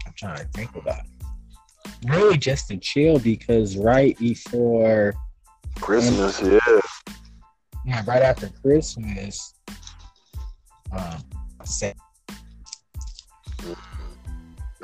I'm 0.06 0.12
trying 0.16 0.38
to 0.38 0.44
think 0.48 0.74
about 0.74 1.00
it. 1.00 2.10
Really, 2.10 2.36
just 2.36 2.68
to 2.68 2.76
chill 2.76 3.18
because 3.18 3.76
right 3.76 4.18
before 4.18 5.14
Christmas, 5.80 6.42
yeah, 6.42 6.58
yeah, 7.86 8.04
right 8.06 8.22
after 8.22 8.50
Christmas, 8.62 9.54
um, 10.92 11.22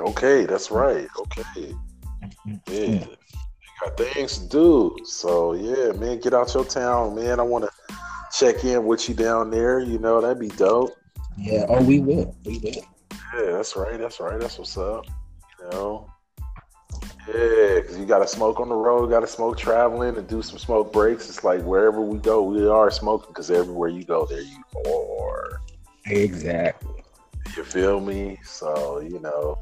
Okay, 0.05 0.45
that's 0.45 0.71
right. 0.71 1.07
Okay, 1.19 1.75
mm-hmm. 2.47 2.55
yeah 2.67 3.05
got 3.81 3.97
things 3.97 4.37
to 4.39 4.47
do. 4.47 4.97
So 5.03 5.53
yeah, 5.53 5.91
man, 5.93 6.19
get 6.19 6.33
out 6.33 6.53
your 6.53 6.65
town, 6.65 7.15
man. 7.15 7.39
I 7.39 7.43
want 7.43 7.65
to 7.65 7.95
check 8.37 8.63
in 8.63 8.85
with 8.85 9.07
you 9.09 9.15
down 9.15 9.51
there. 9.51 9.79
You 9.79 9.99
know, 9.99 10.21
that'd 10.21 10.39
be 10.39 10.49
dope. 10.49 10.95
Yeah. 11.37 11.65
Oh, 11.67 11.83
we 11.83 11.99
will. 11.99 12.35
We 12.45 12.59
will. 12.59 12.71
Yeah, 13.33 13.51
that's 13.51 13.75
right. 13.75 13.99
That's 13.99 14.19
right. 14.19 14.39
That's 14.39 14.57
what's 14.57 14.77
up. 14.77 15.05
You 15.59 15.69
know. 15.71 16.11
Yeah, 17.27 17.79
because 17.79 17.97
you 17.97 18.05
got 18.05 18.19
to 18.19 18.27
smoke 18.27 18.59
on 18.59 18.69
the 18.69 18.75
road, 18.75 19.09
got 19.09 19.21
to 19.21 19.27
smoke 19.27 19.57
traveling, 19.57 20.15
and 20.15 20.27
do 20.27 20.43
some 20.43 20.59
smoke 20.59 20.93
breaks. 20.93 21.27
It's 21.27 21.43
like 21.43 21.61
wherever 21.63 21.99
we 21.99 22.19
go, 22.19 22.43
we 22.43 22.67
are 22.67 22.91
smoking 22.91 23.29
because 23.29 23.49
everywhere 23.49 23.89
you 23.89 24.03
go, 24.03 24.25
there 24.25 24.41
you 24.41 24.63
are. 25.19 25.61
Exactly. 26.05 27.03
You 27.57 27.63
feel 27.63 27.99
me? 27.99 28.37
So 28.43 28.99
you 28.99 29.19
know, 29.19 29.57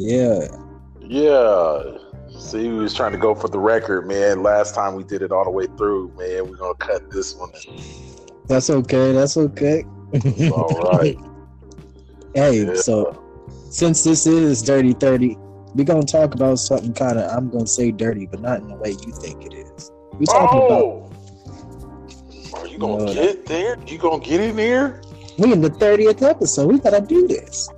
Yeah. 0.00 0.48
Yeah. 1.02 1.98
See, 2.38 2.68
we 2.68 2.78
was 2.78 2.94
trying 2.94 3.12
to 3.12 3.18
go 3.18 3.34
for 3.34 3.48
the 3.48 3.58
record, 3.58 4.06
man. 4.06 4.42
Last 4.42 4.74
time 4.74 4.94
we 4.94 5.04
did 5.04 5.20
it 5.20 5.30
all 5.30 5.44
the 5.44 5.50
way 5.50 5.66
through, 5.76 6.08
man. 6.16 6.48
We're 6.48 6.56
gonna 6.56 6.74
cut 6.74 7.10
this 7.10 7.34
one. 7.34 7.50
That's 8.46 8.70
okay. 8.70 9.12
That's 9.12 9.36
okay. 9.36 9.84
all 10.50 10.90
right. 10.92 11.18
hey, 12.34 12.64
yeah. 12.64 12.74
so 12.76 13.22
since 13.68 14.02
this 14.02 14.26
is 14.26 14.62
Dirty 14.62 14.94
30, 14.94 15.36
we're 15.74 15.84
gonna 15.84 16.02
talk 16.02 16.34
about 16.34 16.58
something 16.58 16.94
kind 16.94 17.18
of 17.18 17.30
I'm 17.30 17.50
gonna 17.50 17.66
say 17.66 17.90
dirty, 17.90 18.26
but 18.26 18.40
not 18.40 18.60
in 18.60 18.68
the 18.68 18.76
way 18.76 18.90
you 18.90 19.12
think 19.12 19.44
it 19.44 19.52
is. 19.52 19.90
We 20.14 20.24
talking 20.24 20.60
oh! 20.62 21.10
about 22.46 22.62
Are 22.62 22.66
you 22.66 22.78
gonna 22.78 23.12
get 23.12 23.44
there? 23.44 23.76
You 23.86 23.98
gonna 23.98 24.24
get 24.24 24.40
in 24.40 24.56
there? 24.56 25.02
We 25.38 25.52
in 25.52 25.60
the 25.60 25.70
30th 25.70 26.22
episode. 26.22 26.68
We 26.68 26.78
gotta 26.78 27.02
do 27.02 27.28
this. 27.28 27.68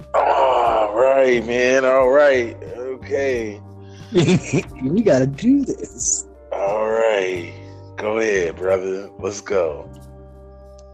Right, 1.22 1.46
man. 1.46 1.84
All 1.84 2.08
right. 2.08 2.60
Okay. 2.76 3.60
we 4.12 5.02
gotta 5.02 5.28
do 5.28 5.64
this. 5.64 6.26
All 6.50 6.90
right. 6.90 7.54
Go 7.96 8.18
ahead, 8.18 8.56
brother. 8.56 9.08
Let's 9.20 9.40
go. 9.40 9.88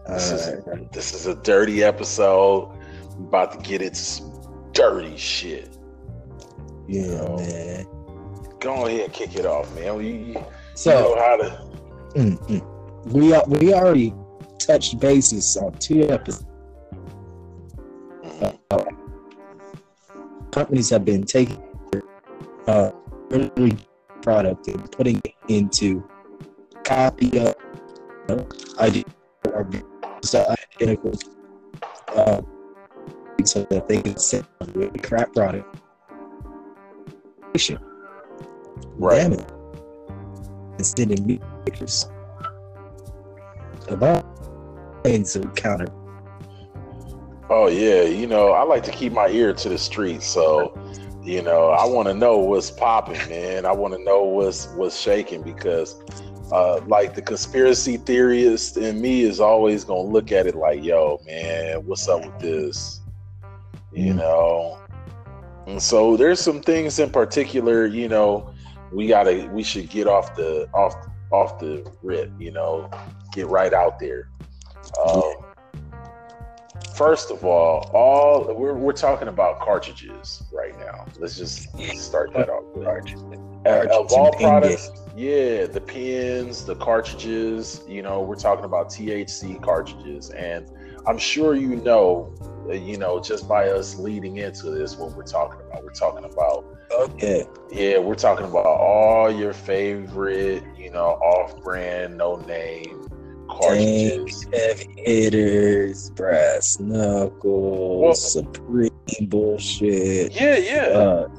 This, 0.07 0.31
is, 0.31 0.63
this 0.91 1.13
is 1.15 1.25
a 1.25 1.33
dirty 1.33 1.83
episode. 1.83 2.71
I'm 3.15 3.25
about 3.25 3.53
to 3.53 3.57
get 3.67 3.81
into 3.81 3.95
some 3.95 4.69
dirty 4.71 5.17
shit. 5.17 5.75
Yeah, 6.87 7.01
you 7.01 7.07
know? 7.07 7.37
man. 7.37 7.85
Go 8.59 8.85
ahead, 8.85 9.11
kick 9.11 9.35
it 9.35 9.47
off, 9.47 9.73
man. 9.73 9.99
You, 9.99 10.45
so, 10.75 10.91
you 10.91 11.15
know 11.15 11.21
how 11.23 11.37
to. 11.37 12.19
Mm-hmm. 12.19 13.09
We 13.09 13.57
we 13.57 13.73
already 13.73 14.13
touched 14.59 14.99
bases 14.99 15.57
on 15.57 15.73
two 15.79 16.07
episodes. 16.07 16.45
Companies 20.59 20.89
have 20.89 21.05
been 21.05 21.23
taking 21.23 21.57
uh, 22.67 22.91
product 24.21 24.67
and 24.67 24.91
putting 24.91 25.21
it 25.23 25.33
into 25.47 26.03
copy 26.83 27.39
of 27.39 27.55
uh, 28.27 28.43
idea 28.81 29.05
or 29.53 29.65
identical 30.81 31.13
uh, 32.09 32.41
so 33.45 33.63
that 33.69 33.87
they 33.87 34.01
can 34.01 34.17
sell 34.17 34.43
a 34.59 34.99
crap 34.99 35.31
product. 35.33 35.79
Right. 38.97 39.21
Damn 39.21 39.33
it. 39.33 39.51
Instead 40.77 41.11
of 41.11 41.25
makers 41.25 42.09
of 43.87 44.03
all 44.03 44.21
things 45.03 45.31
to 45.33 45.47
counter 45.55 45.87
Oh 47.49 47.67
yeah, 47.67 48.03
you 48.03 48.27
know, 48.27 48.51
I 48.51 48.63
like 48.63 48.83
to 48.83 48.91
keep 48.91 49.11
my 49.11 49.27
ear 49.29 49.53
to 49.53 49.69
the 49.69 49.77
street, 49.77 50.21
so 50.21 50.77
you 51.23 51.41
know, 51.41 51.69
I 51.69 51.85
want 51.85 52.07
to 52.07 52.13
know 52.13 52.37
what's 52.37 52.71
popping, 52.71 53.17
man. 53.29 53.65
I 53.65 53.71
want 53.71 53.93
to 53.93 54.03
know 54.03 54.23
what's 54.23 54.67
what's 54.69 54.99
shaking 54.99 55.41
because 55.41 56.01
uh, 56.51 56.81
like 56.87 57.15
the 57.15 57.21
conspiracy 57.21 57.97
theorist 57.97 58.77
in 58.77 59.01
me 59.01 59.23
is 59.23 59.39
always 59.39 59.83
gonna 59.83 60.01
look 60.01 60.31
at 60.31 60.47
it 60.47 60.55
like, 60.55 60.83
yo, 60.83 61.21
man, 61.25 61.85
what's 61.85 62.07
up 62.07 62.25
with 62.25 62.39
this? 62.39 63.01
You 63.93 64.13
mm. 64.13 64.17
know. 64.17 64.79
And 65.67 65.81
so 65.81 66.17
there's 66.17 66.39
some 66.39 66.61
things 66.61 66.97
in 66.97 67.11
particular, 67.11 67.85
you 67.85 68.09
know, 68.09 68.51
we 68.91 69.07
gotta 69.07 69.47
we 69.51 69.61
should 69.61 69.89
get 69.89 70.07
off 70.07 70.35
the 70.35 70.67
off 70.73 70.95
off 71.31 71.59
the 71.59 71.89
rip, 72.01 72.31
you 72.39 72.51
know, 72.51 72.89
get 73.33 73.47
right 73.47 73.73
out 73.73 73.99
there. 73.99 74.29
Um, 75.05 75.33
first 76.99 77.31
of 77.31 77.45
all, 77.45 77.89
all 77.93 78.53
we're, 78.53 78.73
we're 78.73 78.91
talking 78.91 79.29
about 79.29 79.61
cartridges 79.61 80.43
right 80.51 80.77
now. 80.77 81.05
Let's 81.17 81.37
just 81.37 81.69
start 81.97 82.33
that 82.33 82.49
off. 82.49 82.65
of 83.87 84.11
all 84.11 84.33
products, 84.33 84.91
yeah, 85.15 85.65
the 85.65 85.79
pins, 85.79 86.65
the 86.65 86.75
cartridges. 86.75 87.83
You 87.87 88.01
know, 88.01 88.21
we're 88.21 88.35
talking 88.35 88.65
about 88.65 88.89
THC 88.89 89.61
cartridges, 89.63 90.31
and 90.31 90.69
I'm 91.07 91.17
sure 91.17 91.55
you 91.55 91.77
know, 91.77 92.35
uh, 92.69 92.73
you 92.73 92.97
know, 92.97 93.21
just 93.21 93.47
by 93.47 93.69
us 93.69 93.95
leading 93.95 94.35
into 94.35 94.69
this, 94.69 94.97
what 94.97 95.13
we're 95.13 95.23
talking 95.23 95.61
about. 95.61 95.83
We're 95.85 95.91
talking 95.91 96.25
about. 96.25 96.65
Okay. 96.91 97.45
Yeah, 97.71 97.99
we're 97.99 98.15
talking 98.15 98.45
about 98.45 98.65
all 98.65 99.31
your 99.31 99.53
favorite, 99.53 100.63
you 100.77 100.91
know, 100.91 101.11
off-brand, 101.21 102.17
no 102.17 102.35
name 102.35 102.98
cartridges. 103.49 104.47
heavy 104.53 104.93
hitters, 104.97 106.09
brass 106.11 106.79
knuckles, 106.79 108.01
well, 108.01 108.13
supreme 108.13 108.89
bullshit. 109.21 110.31
Yeah, 110.33 110.57
yeah. 110.57 110.81
Uh, 110.81 111.29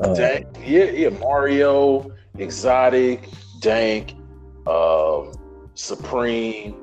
uh, 0.00 0.14
dank, 0.14 0.46
yeah, 0.64 0.84
yeah. 0.84 1.08
Mario, 1.08 2.10
exotic, 2.36 3.28
dank, 3.60 4.14
um, 4.66 5.32
supreme. 5.74 6.74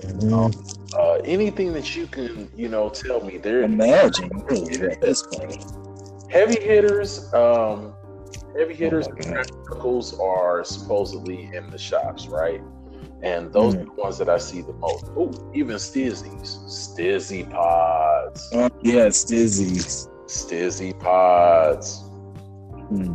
Mm-hmm. 0.00 0.34
Um, 0.34 0.52
uh, 0.98 1.14
anything 1.24 1.72
that 1.72 1.96
you 1.96 2.06
can, 2.06 2.50
you 2.56 2.68
know, 2.68 2.88
tell 2.88 3.24
me 3.24 3.38
there. 3.38 3.62
Imagine 3.62 4.30
at 4.48 5.00
this 5.00 5.22
point. 5.22 5.64
Heavy 6.30 6.60
hitters, 6.60 7.32
um, 7.32 7.94
heavy 8.56 8.74
hitters, 8.74 9.08
oh 9.08 10.20
are 10.20 10.64
supposedly 10.64 11.50
in 11.54 11.70
the 11.70 11.78
shops, 11.78 12.26
right? 12.26 12.60
And 13.24 13.52
those 13.52 13.74
mm. 13.74 13.80
are 13.80 13.84
the 13.86 13.92
ones 13.92 14.18
that 14.18 14.28
I 14.28 14.38
see 14.38 14.60
the 14.60 14.74
most. 14.74 15.06
Oh, 15.16 15.32
even 15.54 15.76
Stizzies, 15.76 16.58
Stizzy 16.66 17.50
pods. 17.50 18.50
Oh, 18.52 18.68
yeah, 18.82 19.06
Stizzies. 19.06 20.08
Stizzy 20.26 20.92
pods. 21.00 22.02
Hmm. 22.88 23.14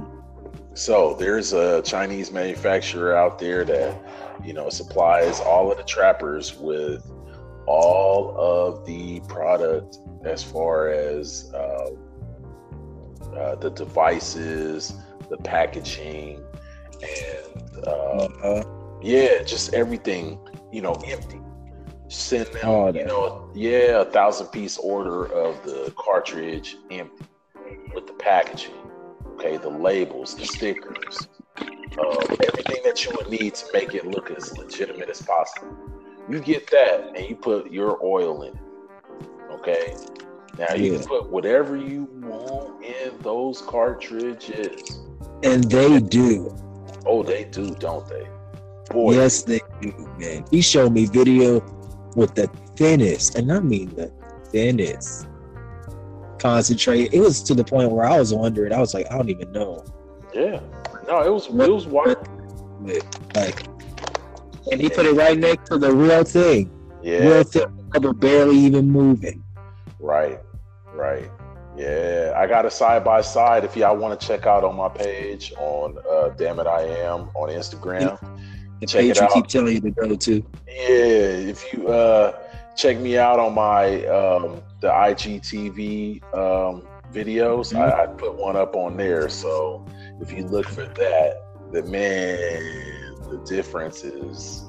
So 0.74 1.14
there's 1.14 1.54
a 1.54 1.82
Chinese 1.84 2.32
manufacturer 2.32 3.16
out 3.16 3.38
there 3.38 3.64
that, 3.66 4.02
you 4.44 4.54
know, 4.54 4.70
supplies 4.70 5.40
all 5.42 5.72
of 5.72 5.78
the 5.78 5.84
trappers 5.84 6.58
with 6.58 7.06
all 7.68 8.36
of 8.38 8.86
the 8.88 9.20
product 9.22 10.00
as 10.26 10.44
far 10.44 10.90
as 10.90 11.52
uh, 11.54 11.90
uh, 13.36 13.56
the 13.56 13.70
devices, 13.70 14.94
the 15.30 15.38
packaging, 15.38 16.44
and 17.04 17.88
uh, 17.88 18.28
Uh, 18.44 18.64
yeah, 19.02 19.44
just 19.44 19.74
everything, 19.74 20.40
you 20.72 20.82
know, 20.82 20.94
empty. 21.06 21.42
Send 22.10 22.48
them, 22.48 22.64
Oh, 22.64 22.94
you 22.94 23.06
know, 23.06 23.50
yeah, 23.54 24.02
a 24.02 24.06
thousand 24.06 24.48
piece 24.48 24.78
order 24.78 25.26
of 25.26 25.64
the 25.64 25.94
cartridge 25.98 26.78
empty 26.92 27.26
with 27.94 28.08
the 28.08 28.14
packaging, 28.14 28.74
okay, 29.34 29.58
the 29.58 29.70
labels, 29.70 30.36
the 30.36 30.46
stickers, 30.46 31.28
uh, 31.98 32.26
everything 32.48 32.82
that 32.86 33.06
you 33.06 33.12
would 33.16 33.30
need 33.30 33.56
to 33.56 33.66
make 33.74 33.94
it 33.94 34.06
look 34.06 34.32
as 34.32 34.58
legitimate 34.58 35.10
as 35.10 35.22
possible. 35.22 35.76
You 36.30 36.40
get 36.40 36.70
that 36.72 37.12
and 37.16 37.28
you 37.28 37.36
put 37.36 37.72
your 37.72 38.00
oil 38.04 38.44
in 38.44 38.56
it, 38.56 38.64
okay? 39.52 39.96
Now 40.58 40.74
you 40.74 40.88
Yeah. 40.92 40.98
can 40.98 41.04
put 41.04 41.30
whatever 41.32 41.76
you 41.76 42.08
want 42.12 42.84
in 42.84 43.18
those 43.22 43.62
cartridges. 43.62 45.00
and 45.44 45.64
they 45.70 46.00
do. 46.00 46.56
Oh, 47.06 47.24
they 47.24 47.46
do, 47.46 47.76
don't 47.76 48.08
they? 48.08 48.28
Boy, 48.90 49.16
Yes, 49.16 49.44
they 49.44 49.62
do, 49.82 49.94
man. 50.18 50.46
He 50.52 50.62
showed 50.62 50.92
me 50.94 51.06
video 51.06 51.62
with 52.16 52.36
the 52.36 52.48
thinnest, 52.76 53.36
and 53.36 53.52
I 53.52 53.60
mean 53.60 53.94
the 53.96 54.12
thinnest 54.52 55.28
concentrate. 56.40 57.14
It 57.14 57.20
was 57.20 57.44
to 57.44 57.54
the 57.54 57.64
point 57.64 57.92
where 57.92 58.06
I 58.06 58.18
was 58.18 58.34
wondering. 58.34 58.74
I 58.74 58.80
was 58.80 58.94
like, 58.94 59.06
I 59.12 59.18
don't 59.18 59.30
even 59.30 59.52
know. 59.52 59.84
Yeah. 60.34 60.62
No, 61.08 61.22
it 61.22 61.30
was 61.32 61.48
it 61.48 61.54
was 61.54 61.86
wild. 61.86 62.18
Like, 63.36 63.68
and 64.72 64.80
he 64.80 64.90
put 64.90 65.06
it 65.06 65.14
right 65.14 65.38
next 65.38 65.70
to 65.70 65.78
the 65.78 65.92
real 65.94 66.24
thing. 66.24 66.72
Yeah. 67.04 67.28
Real 67.28 67.44
thing, 67.44 67.90
rubber 67.94 68.14
barely 68.14 68.58
even 68.58 68.90
moving. 68.90 69.44
Right. 70.00 70.40
Right. 70.94 71.30
Yeah. 71.78 72.34
I 72.36 72.48
got 72.48 72.66
a 72.66 72.72
side 72.72 73.04
by 73.04 73.22
side 73.22 73.64
if 73.64 73.76
y'all 73.76 73.98
want 73.98 74.20
to 74.20 74.28
check 74.28 74.46
out 74.46 74.64
on 74.64 74.76
my 74.76 74.90
page 74.90 75.54
on 75.58 75.98
uh 76.10 76.30
Damn 76.30 76.60
It 76.60 76.68
I 76.68 76.82
Am 76.84 77.30
on 77.36 77.50
Instagram. 77.50 78.18
The 78.80 78.88
Check 78.88 79.02
page 79.02 79.12
it 79.12 79.18
you 79.18 79.24
out. 79.24 79.34
keep 79.34 79.48
telling 79.48 79.74
you 79.76 79.82
to 79.82 79.92
go 79.92 80.16
to. 80.16 80.34
Yeah, 80.68 81.52
if 81.54 81.74
you 81.74 81.88
uh 81.90 82.40
check 82.76 82.98
me 83.00 83.18
out 83.18 83.40
on 83.40 83.54
my 83.54 84.06
um 84.06 84.62
the 84.82 84.88
IGTV 84.88 86.24
um 86.34 86.84
videos, 87.12 87.76
I, 87.76 88.04
I 88.04 88.08
put 88.08 88.36
one 88.36 88.56
up 88.56 88.76
on 88.76 88.96
there. 88.96 89.28
So 89.30 89.86
if 90.22 90.32
you 90.32 90.46
look 90.46 90.68
for 90.68 90.86
that, 90.86 91.42
the 91.74 91.84
man, 91.84 92.62
the 93.30 93.44
difference 93.46 94.04
is 94.04 94.64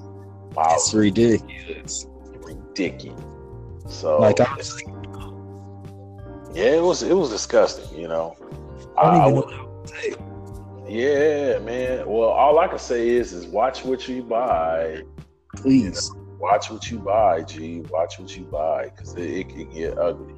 wow, 0.55 0.67
It's 0.75 0.93
ridiculous. 0.93 2.07
ridiculous. 2.43 3.21
So 3.89 4.19
Like 4.19 4.41
I 4.41 4.55
was 4.57 4.75
like, 4.75 4.93
yeah, 6.53 6.65
it 6.77 6.83
was 6.83 7.03
it 7.05 7.15
was 7.15 7.31
disgusting, 7.31 7.97
you 8.01 8.09
know. 8.09 8.37
I 8.99 9.05
don't 9.05 9.15
I- 9.15 9.19
I 9.19 9.29
even 9.29 9.37
would- 9.37 9.51
know 9.51 9.65
what 9.67 9.87
to 9.87 9.95
say. 9.95 10.15
Yeah, 10.91 11.59
man. 11.61 12.07
Well, 12.07 12.29
all 12.29 12.59
I 12.59 12.67
can 12.67 12.79
say 12.79 13.09
is 13.09 13.33
is 13.33 13.47
watch 13.47 13.85
what 13.85 14.09
you 14.09 14.23
buy. 14.23 15.03
Please. 15.57 16.13
Watch 16.39 16.71
what 16.71 16.91
you 16.91 16.99
buy, 16.99 17.43
G. 17.43 17.83
Watch 17.91 18.19
what 18.19 18.37
you 18.37 18.45
buy, 18.45 18.87
because 18.87 19.15
it, 19.15 19.31
it 19.31 19.49
can 19.51 19.71
get 19.71 19.99
ugly. 19.99 20.35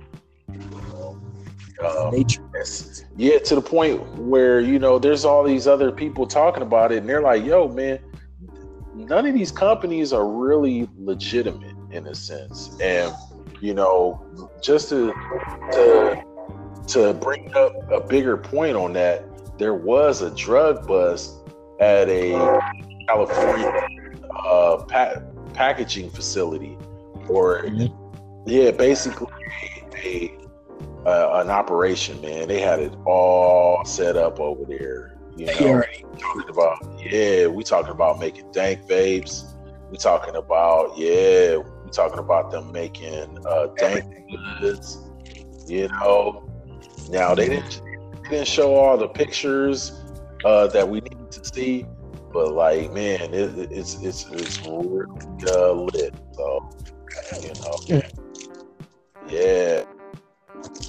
Um, 1.82 2.12
Nature. 2.12 2.42
Yeah, 3.16 3.38
to 3.38 3.54
the 3.54 3.62
point 3.62 4.02
where 4.18 4.60
you 4.60 4.78
know 4.78 4.98
there's 4.98 5.24
all 5.24 5.42
these 5.42 5.66
other 5.66 5.90
people 5.90 6.26
talking 6.26 6.62
about 6.62 6.92
it, 6.92 6.98
and 6.98 7.08
they're 7.08 7.22
like, 7.22 7.44
"Yo, 7.44 7.68
man, 7.68 7.98
none 8.94 9.26
of 9.26 9.34
these 9.34 9.50
companies 9.50 10.12
are 10.12 10.28
really 10.28 10.88
legitimate 10.98 11.76
in 11.90 12.06
a 12.06 12.14
sense." 12.14 12.76
And 12.80 13.14
you 13.60 13.74
know, 13.74 14.22
just 14.60 14.90
to 14.90 15.12
to 15.72 16.22
to 16.88 17.14
bring 17.14 17.54
up 17.54 17.72
a 17.90 18.00
bigger 18.00 18.36
point 18.36 18.76
on 18.76 18.92
that, 18.92 19.24
there 19.62 19.74
was 19.74 20.22
a 20.22 20.30
drug 20.34 20.88
bust 20.88 21.36
at 21.78 22.08
a 22.08 22.32
California 23.06 23.70
uh, 24.44 24.76
pa- 24.88 25.22
packaging 25.54 26.10
facility, 26.10 26.76
or 27.28 27.62
Mhm. 27.62 27.92
yeah, 28.44 28.72
basically 28.72 29.28
a 30.04 30.36
uh, 31.06 31.42
an 31.44 31.50
operation, 31.50 32.20
man. 32.20 32.48
They 32.48 32.60
had 32.60 32.80
it 32.80 32.92
all 33.06 33.84
set 33.84 34.16
up 34.16 34.40
over 34.40 34.64
there. 34.64 35.16
You 35.36 35.46
know, 35.46 35.68
already 35.68 36.04
talking 36.18 36.48
about 36.48 36.78
yeah, 36.98 37.46
we 37.46 37.62
talking 37.62 37.92
about 37.92 38.18
making 38.18 38.50
dank 38.50 38.80
vapes. 38.88 39.44
We 39.92 39.96
talking 39.96 40.34
about 40.34 40.98
yeah, 40.98 41.58
we 41.58 41.90
talking 41.92 42.18
about 42.18 42.50
them 42.50 42.72
making 42.72 43.38
uh, 43.46 43.66
dank 43.76 44.04
goods. 44.60 44.98
You 45.68 45.86
know, 45.88 46.50
now 47.10 47.36
they 47.36 47.48
didn't 47.48 47.80
didn't 48.32 48.48
show 48.48 48.74
all 48.74 48.96
the 48.96 49.08
pictures 49.08 49.92
uh, 50.44 50.66
that 50.68 50.88
we 50.88 51.00
needed 51.00 51.30
to 51.30 51.44
see, 51.44 51.86
but 52.32 52.52
like 52.52 52.92
man, 52.92 53.32
it, 53.32 53.70
it's 53.70 53.94
it's 54.02 54.26
it's 54.30 54.58
really 54.66 55.06
uh, 55.46 55.72
lit. 55.72 56.14
So 56.32 56.70
you 57.42 57.54
know, 57.54 57.78
yeah, 59.28 59.84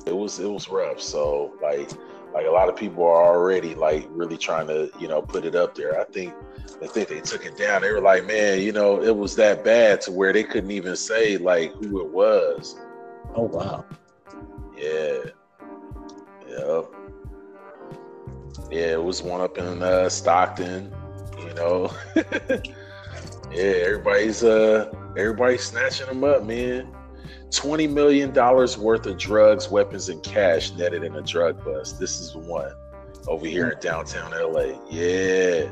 it 0.06 0.16
was 0.16 0.40
it 0.40 0.50
was 0.50 0.70
rough. 0.70 1.02
So 1.02 1.54
like 1.62 1.92
like 2.34 2.48
a 2.48 2.50
lot 2.50 2.70
of 2.70 2.76
people 2.76 3.04
are 3.04 3.36
already 3.36 3.76
like 3.76 4.08
really 4.10 4.38
trying 4.38 4.68
to 4.68 4.90
you 5.00 5.08
know 5.08 5.22
put 5.22 5.46
it 5.46 5.56
up 5.56 5.76
there. 5.76 6.00
I 6.00 6.06
think 6.06 6.34
I 6.82 6.88
think 6.88 7.10
they 7.10 7.20
took 7.20 7.46
it 7.46 7.58
down. 7.58 7.82
They 7.82 7.92
were 7.92 8.02
like, 8.02 8.26
man, 8.26 8.62
you 8.62 8.72
know, 8.72 9.04
it 9.04 9.16
was 9.16 9.36
that 9.36 9.64
bad 9.64 10.02
to 10.02 10.12
where 10.12 10.34
they 10.34 10.44
couldn't 10.44 10.72
even 10.72 10.96
say 10.96 11.38
like 11.38 11.74
who 11.74 12.00
it 12.02 12.12
was. 12.12 12.80
Oh 13.36 13.44
wow. 13.44 13.86
Yeah. 14.78 15.20
Yep. 16.48 17.03
Yeah, 18.74 18.94
it 18.94 19.04
was 19.04 19.22
one 19.22 19.40
up 19.40 19.60
in 19.60 19.84
uh, 19.84 20.10
Stockton, 20.10 20.92
you 21.38 21.54
know. 21.54 21.94
yeah, 22.16 23.84
everybody's 23.86 24.44
uh 24.44 24.92
everybody's 25.16 25.64
snatching 25.64 26.08
them 26.08 26.24
up, 26.24 26.44
man. 26.44 26.92
Twenty 27.52 27.86
million 27.86 28.34
dollars 28.34 28.76
worth 28.76 29.06
of 29.06 29.20
drugs, 29.20 29.70
weapons, 29.70 30.10
and 30.10 30.24
cash 30.24 30.72
netted 30.74 31.04
in 31.04 31.16
a 31.16 31.22
drug 31.22 31.64
bust. 31.64 32.00
This 32.00 32.20
is 32.20 32.36
one 32.36 32.72
over 33.28 33.46
here 33.46 33.70
in 33.70 33.80
downtown 33.80 34.32
LA. 34.32 34.80
Yeah. 34.90 35.72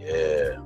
Yeah. 0.00 0.62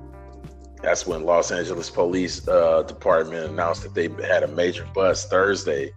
That's 0.80 1.08
when 1.08 1.24
Los 1.24 1.50
Angeles 1.50 1.90
Police 1.90 2.46
uh, 2.46 2.82
Department 2.82 3.50
announced 3.50 3.82
that 3.82 3.94
they 3.94 4.08
had 4.24 4.44
a 4.44 4.48
major 4.48 4.86
bust 4.94 5.28
Thursday 5.28 5.90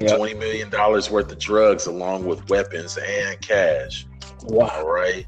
Yep. 0.00 0.18
$20 0.18 0.38
million 0.38 0.70
worth 0.70 1.32
of 1.32 1.38
drugs 1.38 1.86
along 1.86 2.26
with 2.26 2.48
weapons 2.50 2.98
and 2.98 3.40
cash. 3.40 4.06
Wow. 4.44 4.86
right? 4.86 5.26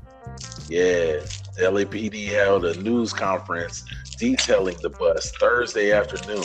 Yeah. 0.69 1.21
The 1.57 1.67
LAPD 1.67 2.27
held 2.29 2.65
a 2.65 2.81
news 2.81 3.13
conference 3.13 3.85
detailing 4.19 4.77
the 4.83 4.91
bust 4.91 5.39
Thursday 5.39 5.93
afternoon. 5.93 6.45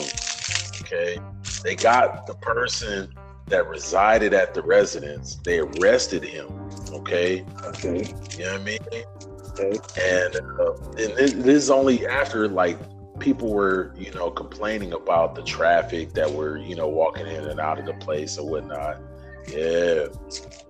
Okay. 0.82 1.18
They 1.62 1.74
got 1.74 2.26
the 2.26 2.34
person 2.34 3.12
that 3.46 3.68
resided 3.68 4.34
at 4.34 4.54
the 4.54 4.62
residence, 4.62 5.36
they 5.44 5.60
arrested 5.60 6.24
him. 6.24 6.48
Okay. 6.92 7.44
Okay. 7.64 8.12
You 8.36 8.44
know 8.44 8.52
what 8.52 8.60
I 8.60 8.64
mean? 8.64 8.78
Okay. 9.58 9.78
and 10.00 10.36
uh, 10.60 10.72
and 10.98 11.16
this, 11.16 11.32
this 11.32 11.46
is 11.46 11.70
only 11.70 12.06
after 12.06 12.48
like 12.48 12.78
people 13.18 13.52
were 13.52 13.94
you 13.96 14.10
know 14.12 14.30
complaining 14.30 14.92
about 14.92 15.34
the 15.34 15.42
traffic 15.42 16.12
that 16.12 16.30
were 16.30 16.58
you 16.58 16.74
know 16.74 16.88
walking 16.88 17.26
in 17.26 17.48
and 17.48 17.60
out 17.60 17.78
of 17.78 17.86
the 17.86 17.94
place 17.94 18.36
or 18.36 18.46
whatnot 18.46 19.00
yeah 19.48 20.06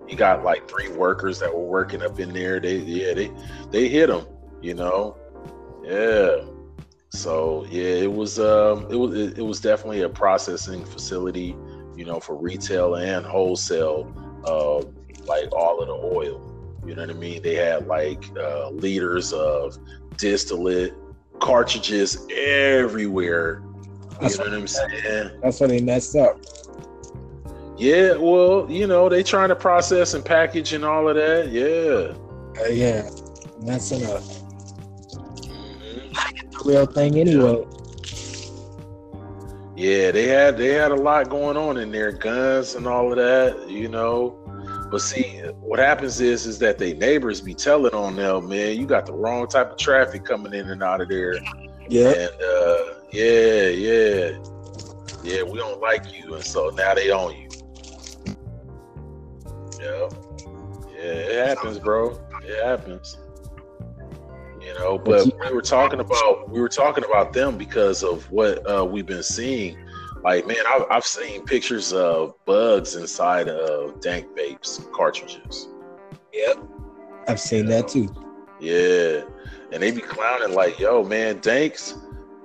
you 0.07 0.15
got 0.15 0.43
like 0.43 0.69
three 0.69 0.89
workers 0.89 1.39
that 1.39 1.53
were 1.53 1.65
working 1.65 2.01
up 2.01 2.19
in 2.19 2.33
there 2.33 2.59
they 2.59 2.77
yeah 2.77 3.13
they 3.13 3.31
they 3.71 3.87
hit 3.87 4.07
them 4.07 4.25
you 4.61 4.73
know 4.73 5.17
yeah 5.83 6.37
so 7.09 7.65
yeah 7.69 7.83
it 7.83 8.11
was 8.11 8.39
um 8.39 8.85
it 8.89 8.95
was 8.95 9.17
it, 9.17 9.37
it 9.39 9.41
was 9.41 9.59
definitely 9.59 10.01
a 10.01 10.09
processing 10.09 10.85
facility 10.85 11.55
you 11.95 12.05
know 12.05 12.19
for 12.19 12.35
retail 12.35 12.95
and 12.95 13.25
wholesale 13.25 14.13
uh 14.45 14.77
like 15.25 15.51
all 15.53 15.79
of 15.81 15.87
the 15.87 16.17
oil 16.17 16.47
you 16.87 16.95
know 16.95 17.01
what 17.01 17.09
I 17.09 17.13
mean? 17.13 17.41
They 17.41 17.55
had 17.55 17.85
like 17.87 18.23
uh, 18.37 18.69
liters 18.69 19.33
of 19.33 19.77
distillate 20.15 20.93
cartridges 21.39 22.25
everywhere. 22.31 23.61
You 23.61 24.17
That's 24.21 24.37
know 24.37 24.45
what 24.45 24.53
I'm 24.53 24.67
saying? 24.67 25.31
That's 25.43 25.59
when 25.59 25.69
they 25.69 25.81
messed 25.81 26.15
up. 26.15 26.39
Yeah, 27.77 28.15
well, 28.17 28.65
you 28.69 28.87
know, 28.87 29.07
they 29.07 29.21
trying 29.21 29.49
to 29.49 29.55
process 29.55 30.15
and 30.15 30.25
package 30.25 30.73
and 30.73 30.83
all 30.83 31.07
of 31.07 31.15
that. 31.15 31.49
Yeah. 31.49 32.15
Uh, 32.59 32.69
yeah. 32.69 33.07
That's 33.61 33.91
up. 33.91 34.21
Mhm. 34.21 34.43
The 36.51 36.63
real 36.65 36.85
thing 36.87 37.19
anyway. 37.19 37.63
Yeah, 39.75 40.09
they 40.09 40.27
had 40.27 40.57
they 40.57 40.69
had 40.69 40.91
a 40.91 40.95
lot 40.95 41.29
going 41.29 41.55
on 41.55 41.77
in 41.77 41.91
there, 41.91 42.11
guns 42.11 42.73
and 42.73 42.87
all 42.87 43.11
of 43.11 43.17
that, 43.17 43.69
you 43.69 43.87
know. 43.87 44.39
But 44.89 45.01
see, 45.01 45.41
what 45.59 45.77
happens 45.77 46.19
is 46.19 46.47
is 46.47 46.57
that 46.59 46.79
they 46.79 46.93
neighbors 46.93 47.41
be 47.41 47.53
telling 47.53 47.93
on 47.93 48.15
them, 48.15 48.49
man, 48.49 48.75
you 48.75 48.87
got 48.87 49.05
the 49.05 49.13
wrong 49.13 49.45
type 49.47 49.69
of 49.71 49.77
traffic 49.77 50.25
coming 50.25 50.53
in 50.53 50.67
and 50.69 50.81
out 50.81 51.01
of 51.01 51.09
there. 51.09 51.35
Yeah. 51.89 52.09
And 52.09 52.41
uh, 52.41 52.93
yeah, 53.11 53.67
yeah, 53.67 54.31
yeah, 55.23 55.43
we 55.43 55.59
don't 55.59 55.79
like 55.79 56.11
you, 56.11 56.33
and 56.33 56.43
so 56.43 56.69
now 56.69 56.95
they 56.95 57.11
own 57.11 57.35
you. 57.35 57.46
Yeah, 59.79 60.09
yeah, 60.89 61.03
it 61.03 61.47
happens, 61.47 61.79
bro. 61.79 62.19
It 62.43 62.63
happens. 62.63 63.17
You 64.61 64.73
know, 64.73 64.97
but 64.97 65.25
we 65.25 65.53
were 65.53 65.61
talking 65.61 65.99
about 65.99 66.49
we 66.49 66.59
were 66.59 66.69
talking 66.69 67.05
about 67.05 67.31
them 67.31 67.57
because 67.57 68.03
of 68.03 68.29
what 68.31 68.69
uh, 68.69 68.83
we've 68.83 69.05
been 69.05 69.23
seeing. 69.23 69.77
Like, 70.23 70.45
man, 70.47 70.57
I've, 70.67 70.83
I've 70.89 71.05
seen 71.05 71.45
pictures 71.45 71.93
of 71.93 72.33
bugs 72.45 72.95
inside 72.95 73.47
of 73.47 74.01
Dank 74.01 74.27
Vapes 74.35 74.91
cartridges. 74.91 75.69
Yep, 76.33 76.57
I've 77.27 77.39
seen 77.39 77.67
that 77.67 77.87
too. 77.87 78.13
Yeah, 78.59 79.21
and 79.71 79.81
they 79.81 79.91
be 79.91 80.01
clowning 80.01 80.53
like, 80.53 80.79
"Yo, 80.79 81.03
man, 81.03 81.39
Danks, 81.39 81.95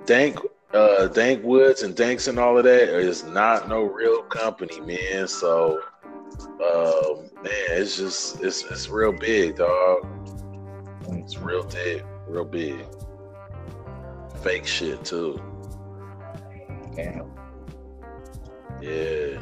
Dank, 0.05 0.37
uh, 0.73 1.07
Dank 1.07 1.43
Woods 1.43 1.81
and 1.83 1.95
Danks 1.95 2.27
and 2.27 2.39
all 2.39 2.57
of 2.57 2.63
that 2.63 2.89
is 2.97 3.23
not 3.23 3.67
no 3.67 3.81
real 3.83 4.21
company, 4.23 4.79
man." 4.79 5.27
So, 5.27 5.81
uh, 6.41 7.15
man, 7.41 7.53
it's 7.69 7.97
just 7.97 8.41
it's 8.41 8.63
it's 8.65 8.89
real 8.89 9.11
big, 9.11 9.57
dog. 9.57 10.07
It's 11.09 11.37
real 11.37 11.63
big 11.63 12.03
real 12.27 12.45
big. 12.45 12.85
Fake 14.41 14.65
shit 14.65 15.03
too. 15.05 15.41
Damn. 16.95 17.31
Yeah. 18.81 19.41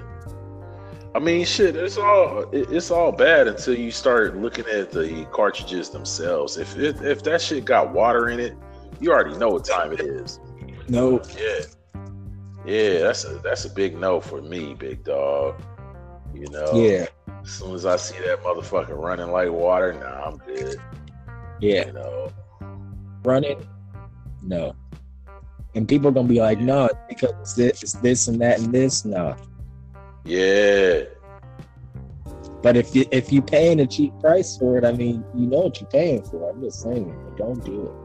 I 1.13 1.19
mean, 1.19 1.45
shit. 1.45 1.75
It's 1.75 1.97
all 1.97 2.45
it's 2.51 2.91
all 2.91 3.11
bad 3.11 3.47
until 3.47 3.77
you 3.77 3.91
start 3.91 4.37
looking 4.37 4.65
at 4.67 4.91
the 4.91 5.25
cartridges 5.31 5.89
themselves. 5.89 6.57
If 6.57 6.77
if, 6.77 7.01
if 7.01 7.23
that 7.23 7.41
shit 7.41 7.65
got 7.65 7.91
water 7.91 8.29
in 8.29 8.39
it, 8.39 8.55
you 8.99 9.11
already 9.11 9.37
know 9.37 9.49
what 9.49 9.65
time 9.65 9.91
it 9.91 10.01
is. 10.01 10.39
No. 10.87 11.21
Yeah. 11.37 11.61
Yeah, 12.63 12.99
that's 12.99 13.25
a 13.25 13.39
that's 13.39 13.65
a 13.65 13.69
big 13.69 13.97
no 13.97 14.21
for 14.21 14.41
me, 14.41 14.75
big 14.75 15.03
dog. 15.03 15.59
You 16.41 16.49
know. 16.49 16.71
Yeah. 16.73 17.05
As 17.43 17.51
soon 17.51 17.75
as 17.75 17.85
I 17.85 17.95
see 17.97 18.17
that 18.25 18.43
motherfucker 18.43 18.97
running 18.97 19.31
like 19.31 19.49
water, 19.49 19.93
nah, 19.93 20.25
I'm 20.25 20.37
good. 20.37 20.77
Yeah. 21.59 21.85
You 21.85 21.93
know 21.93 22.33
running? 23.23 23.67
No. 24.43 24.75
And 25.75 25.87
people 25.87 26.09
are 26.09 26.11
gonna 26.11 26.27
be 26.27 26.41
like, 26.41 26.59
no, 26.59 26.85
it's 26.85 26.95
because 27.07 27.31
it's 27.41 27.53
this, 27.53 27.83
it's 27.83 27.93
this 27.93 28.27
and 28.27 28.41
that 28.41 28.59
and 28.59 28.73
this. 28.73 29.05
No. 29.05 29.35
Yeah. 30.25 31.03
But 32.61 32.77
if 32.77 32.95
you 32.95 33.05
if 33.11 33.31
you 33.31 33.41
paying 33.41 33.79
a 33.79 33.87
cheap 33.87 34.13
price 34.19 34.57
for 34.57 34.77
it, 34.77 34.85
I 34.85 34.91
mean, 34.91 35.23
you 35.35 35.47
know 35.47 35.61
what 35.61 35.79
you're 35.79 35.89
paying 35.89 36.23
for. 36.23 36.49
I'm 36.49 36.61
just 36.61 36.81
saying, 36.81 37.15
don't 37.37 37.63
do 37.63 37.95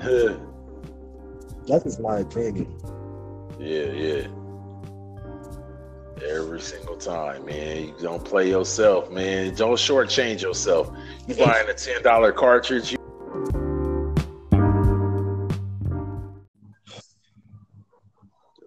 it. 0.00 0.40
That's 1.68 1.98
my 2.00 2.18
opinion. 2.18 2.76
Yeah, 3.58 3.84
yeah. 3.84 4.26
Every 6.30 6.60
single 6.60 6.96
time, 6.96 7.46
man. 7.46 7.88
You 7.88 7.94
don't 8.00 8.24
play 8.24 8.48
yourself, 8.48 9.10
man. 9.10 9.54
Don't 9.54 9.76
shortchange 9.76 10.42
yourself. 10.42 10.90
You 11.26 11.34
buying 11.34 11.68
a 11.68 11.74
ten 11.74 12.02
dollar 12.02 12.32
cartridge, 12.32 12.92
you 12.92 12.98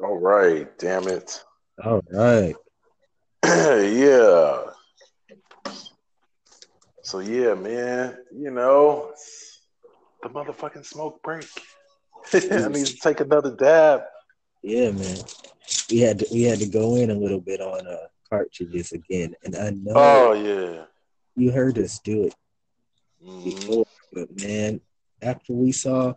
All 0.04 0.18
right, 0.20 0.68
damn 0.78 1.08
it. 1.08 1.44
All 1.84 2.02
right. 2.12 2.56
yeah. 3.46 4.63
So 7.04 7.20
yeah, 7.20 7.54
man, 7.54 8.18
you 8.36 8.52
know, 8.52 9.13
the 10.24 10.30
motherfucking 10.30 10.86
smoke 10.86 11.22
break. 11.24 11.48
I 12.34 12.68
need 12.68 12.88
to 12.88 12.98
take 12.98 13.20
another 13.20 13.56
dab. 13.56 14.02
Yeah, 14.65 14.89
man. 14.89 15.17
We 15.91 15.99
had 15.99 16.19
to 16.19 16.28
we 16.32 16.41
had 16.41 16.58
to 16.58 16.67
go 16.67 16.95
in 16.95 17.12
a 17.12 17.13
little 17.13 17.39
bit 17.39 17.62
on 17.62 17.86
uh 17.86 18.08
cartridges 18.28 18.93
again. 18.93 19.36
And 19.43 19.56
I 19.56 19.69
know 19.69 19.93
Oh 19.95 20.34
yeah. 20.34 20.86
You 21.36 21.51
heard 21.51 21.78
us 21.78 21.99
do 21.99 22.23
it 22.23 22.36
mm-hmm. 23.23 23.43
before, 23.43 23.86
but 24.12 24.41
man, 24.41 24.82
after 25.21 25.54
we 25.54 25.71
saw 25.71 26.13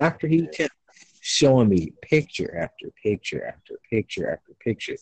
after 0.00 0.26
he 0.26 0.46
kept 0.46 0.72
showing 1.20 1.68
me 1.68 1.92
picture 2.00 2.56
after 2.56 2.90
picture 3.02 3.46
after 3.46 3.74
picture 3.90 4.32
after 4.32 4.54
picture 4.64 4.96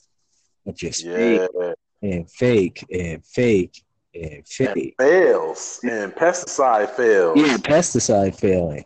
of 0.66 0.76
just 0.76 1.04
yeah. 1.04 1.46
fake 1.46 1.76
and 2.02 2.30
fake 2.32 2.84
and 2.90 3.24
fake 3.24 3.84
and 4.12 4.48
fake. 4.48 4.96
And 4.98 5.08
fails 5.08 5.80
and 5.84 6.12
pesticide 6.12 6.90
fails. 6.90 7.38
Yeah, 7.38 7.58
pesticide 7.58 8.34
failing. 8.34 8.84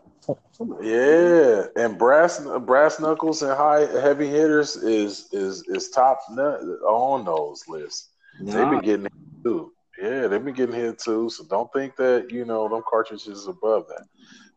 Yeah, 0.80 1.66
and 1.76 1.98
brass 1.98 2.44
brass 2.60 3.00
knuckles 3.00 3.42
and 3.42 3.52
high 3.52 3.86
heavy 4.00 4.28
hitters 4.28 4.76
is 4.76 5.28
is 5.32 5.64
is 5.68 5.90
top 5.90 6.20
on 6.30 7.24
those 7.24 7.62
lists. 7.68 8.10
Nah. 8.40 8.52
They've 8.52 8.70
been 8.70 8.80
getting 8.80 9.02
hit 9.04 9.12
too. 9.44 9.72
Yeah, 10.00 10.26
they've 10.28 10.44
been 10.44 10.54
getting 10.54 10.74
hit 10.74 10.98
too. 10.98 11.30
So 11.30 11.44
don't 11.44 11.72
think 11.72 11.96
that 11.96 12.30
you 12.30 12.44
know 12.44 12.68
them 12.68 12.82
cartridges 12.88 13.46
above 13.46 13.86
that. 13.88 14.06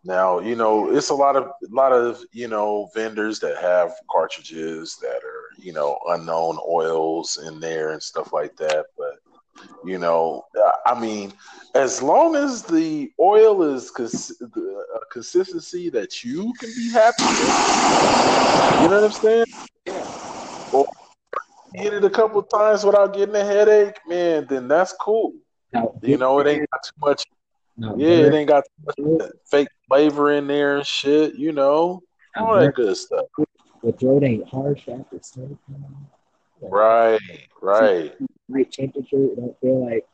Now, 0.06 0.40
you 0.40 0.56
know, 0.56 0.96
it's 0.96 1.10
a 1.10 1.16
lot 1.16 1.36
of 1.36 1.46
a 1.46 1.74
lot 1.76 1.92
of, 1.92 2.24
you 2.32 2.48
know, 2.48 2.90
vendors 2.94 3.40
that 3.40 3.58
have 3.58 3.92
cartridges 4.12 4.98
that 5.02 5.22
are, 5.24 5.50
you 5.58 5.74
know, 5.74 5.98
unknown 6.10 6.60
oils 6.70 7.40
in 7.48 7.60
there 7.60 7.92
and 7.92 8.02
stuff 8.02 8.32
like 8.32 8.56
that, 8.58 8.86
but 8.96 9.16
you 9.84 9.98
know, 9.98 10.46
I 10.86 11.00
mean, 11.00 11.34
as 11.74 12.02
long 12.02 12.36
as 12.36 12.64
the 12.64 13.12
oil 13.20 13.64
is 13.64 13.92
cons- 13.92 14.38
the 14.40 14.86
uh, 14.96 15.00
consistency 15.12 15.90
that 15.90 16.24
you 16.24 16.54
can 16.60 16.70
be 16.76 16.90
happy 16.92 17.24
with, 17.40 17.56
you 18.80 18.90
know 18.90 19.02
what 19.02 19.04
I'm 19.04 19.12
saying? 19.12 19.46
Yeah. 19.86 20.08
Or 20.72 20.86
hit 21.74 21.94
it 21.94 22.04
a 22.04 22.10
couple 22.10 22.42
times 22.44 22.84
without 22.84 23.14
getting 23.14 23.36
a 23.36 23.44
headache, 23.44 24.00
man, 24.08 24.48
then 24.50 24.68
that's 24.68 24.94
cool. 24.94 25.34
You 26.02 26.18
know, 26.18 26.40
it 26.40 26.48
ain't 26.48 26.70
got 26.72 26.84
too 26.84 26.92
much 27.00 27.26
no, 27.78 27.96
yeah, 27.98 28.28
it 28.28 28.34
ain't 28.34 28.48
got 28.48 28.64
too 28.98 29.18
much 29.20 29.32
fake 29.46 29.68
flavor 29.88 30.32
in 30.32 30.48
there 30.48 30.78
and 30.78 30.86
shit, 30.86 31.36
you 31.36 31.52
know, 31.52 32.02
all 32.38 32.56
that 32.56 32.74
good 32.74 32.96
stuff. 32.96 33.26
The 33.84 33.92
throat 33.92 34.24
ain't 34.24 34.48
harsh 34.48 34.88
after 34.88 35.20
smoking. 35.22 35.58
Right, 36.62 37.20
right. 37.62 38.14
Right 38.48 38.72
temperature. 38.72 39.26
It 39.26 39.36
don't 39.38 39.60
feel 39.60 39.86
like 39.86 40.06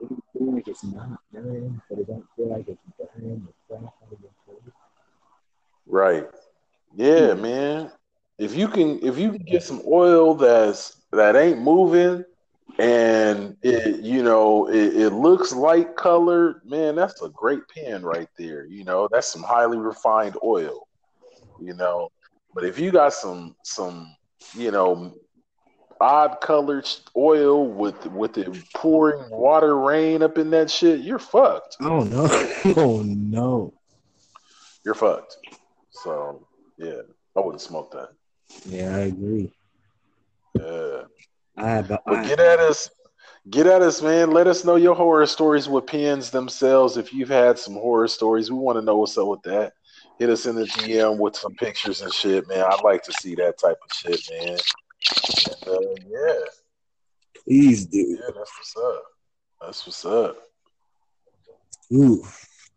it 0.00 0.08
don't 0.08 0.24
feel 0.32 0.54
like 0.54 0.68
it's 0.68 0.84
not 0.84 1.18
burning, 1.32 1.80
but 1.88 1.98
it 1.98 2.06
don't 2.06 2.26
feel 2.36 2.48
like 2.48 2.68
it's 2.68 2.80
burning. 2.98 3.52
Right. 5.86 6.26
Yeah, 6.94 7.34
man. 7.34 7.90
If 8.38 8.54
you 8.56 8.68
can, 8.68 9.04
if 9.04 9.18
you 9.18 9.32
can 9.32 9.42
get 9.42 9.62
some 9.62 9.82
oil 9.86 10.34
that's 10.34 11.02
that 11.12 11.36
ain't 11.36 11.60
moving 11.60 12.24
and 12.78 13.56
it 13.62 14.00
you 14.00 14.22
know 14.22 14.68
it, 14.68 14.96
it, 14.96 15.10
looks 15.10 15.52
light 15.52 15.96
colored 15.96 16.60
man 16.64 16.94
that's 16.94 17.20
a 17.22 17.28
great 17.30 17.60
pen 17.68 18.02
right 18.02 18.28
there 18.38 18.64
you 18.66 18.84
know 18.84 19.08
that's 19.10 19.26
some 19.26 19.42
highly 19.42 19.78
refined 19.78 20.36
oil 20.42 20.86
you 21.60 21.74
know 21.74 22.08
but 22.54 22.64
if 22.64 22.78
you 22.78 22.90
got 22.90 23.12
some 23.12 23.54
some 23.64 24.14
you 24.56 24.70
know 24.70 25.14
odd 26.00 26.40
colored 26.40 26.88
oil 27.16 27.66
with 27.66 28.06
with 28.06 28.38
it 28.38 28.48
pouring 28.74 29.28
water 29.30 29.78
rain 29.78 30.22
up 30.22 30.38
in 30.38 30.50
that 30.50 30.70
shit 30.70 31.00
you're 31.00 31.18
fucked 31.18 31.76
oh 31.82 32.02
no 32.04 32.26
oh 32.76 33.02
no 33.02 33.72
you're 34.84 34.94
fucked 34.94 35.36
so 35.90 36.46
yeah 36.78 37.02
i 37.36 37.40
wouldn't 37.40 37.60
smoke 37.60 37.90
that 37.92 38.08
yeah 38.66 38.96
i 38.96 39.00
agree 39.00 39.52
yeah 40.54 41.02
I, 41.60 41.82
but, 41.82 42.02
but 42.06 42.26
get 42.26 42.40
at 42.40 42.58
us. 42.58 42.90
Get 43.48 43.66
at 43.66 43.82
us, 43.82 44.02
man. 44.02 44.30
Let 44.30 44.46
us 44.46 44.64
know 44.64 44.76
your 44.76 44.94
horror 44.94 45.26
stories 45.26 45.68
with 45.68 45.86
pins 45.86 46.30
themselves. 46.30 46.96
If 46.96 47.12
you've 47.12 47.30
had 47.30 47.58
some 47.58 47.74
horror 47.74 48.08
stories, 48.08 48.50
we 48.50 48.58
want 48.58 48.78
to 48.78 48.84
know 48.84 48.98
what's 48.98 49.16
up 49.16 49.28
with 49.28 49.42
that. 49.42 49.72
Hit 50.18 50.28
us 50.28 50.46
in 50.46 50.56
the 50.56 50.66
DM 50.66 51.18
with 51.18 51.36
some 51.36 51.54
pictures 51.54 52.02
and 52.02 52.12
shit, 52.12 52.46
man. 52.48 52.64
I'd 52.68 52.84
like 52.84 53.02
to 53.04 53.12
see 53.12 53.34
that 53.36 53.58
type 53.58 53.78
of 53.82 53.92
shit, 53.92 54.20
man. 54.30 54.58
Uh, 55.66 55.76
yeah. 56.06 56.40
Please 57.44 57.86
do. 57.86 57.98
Yeah, 57.98 58.30
that's 58.34 58.52
what's 58.58 58.76
up. 58.76 59.02
That's 59.60 59.86
what's 59.86 60.04
up. 60.04 60.36
Ooh, 61.92 62.24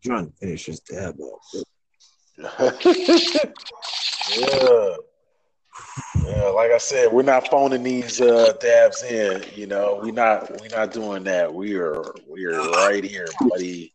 trying 0.04 0.26
to 0.26 0.32
finish 0.38 0.66
this 0.66 0.80
dab 0.80 1.16
off. 1.20 1.54
yeah. 4.38 4.96
Yeah, 6.24 6.44
like 6.48 6.70
I 6.70 6.78
said, 6.78 7.12
we're 7.12 7.22
not 7.22 7.48
phoning 7.48 7.82
these 7.82 8.20
uh, 8.20 8.52
dabs 8.60 9.02
in. 9.02 9.44
You 9.54 9.66
know, 9.66 10.00
we're 10.02 10.12
not 10.12 10.50
we're 10.60 10.76
not 10.76 10.92
doing 10.92 11.24
that. 11.24 11.52
We 11.52 11.74
are 11.76 12.14
we 12.28 12.44
are 12.44 12.70
right 12.70 13.04
here, 13.04 13.26
buddy. 13.40 13.92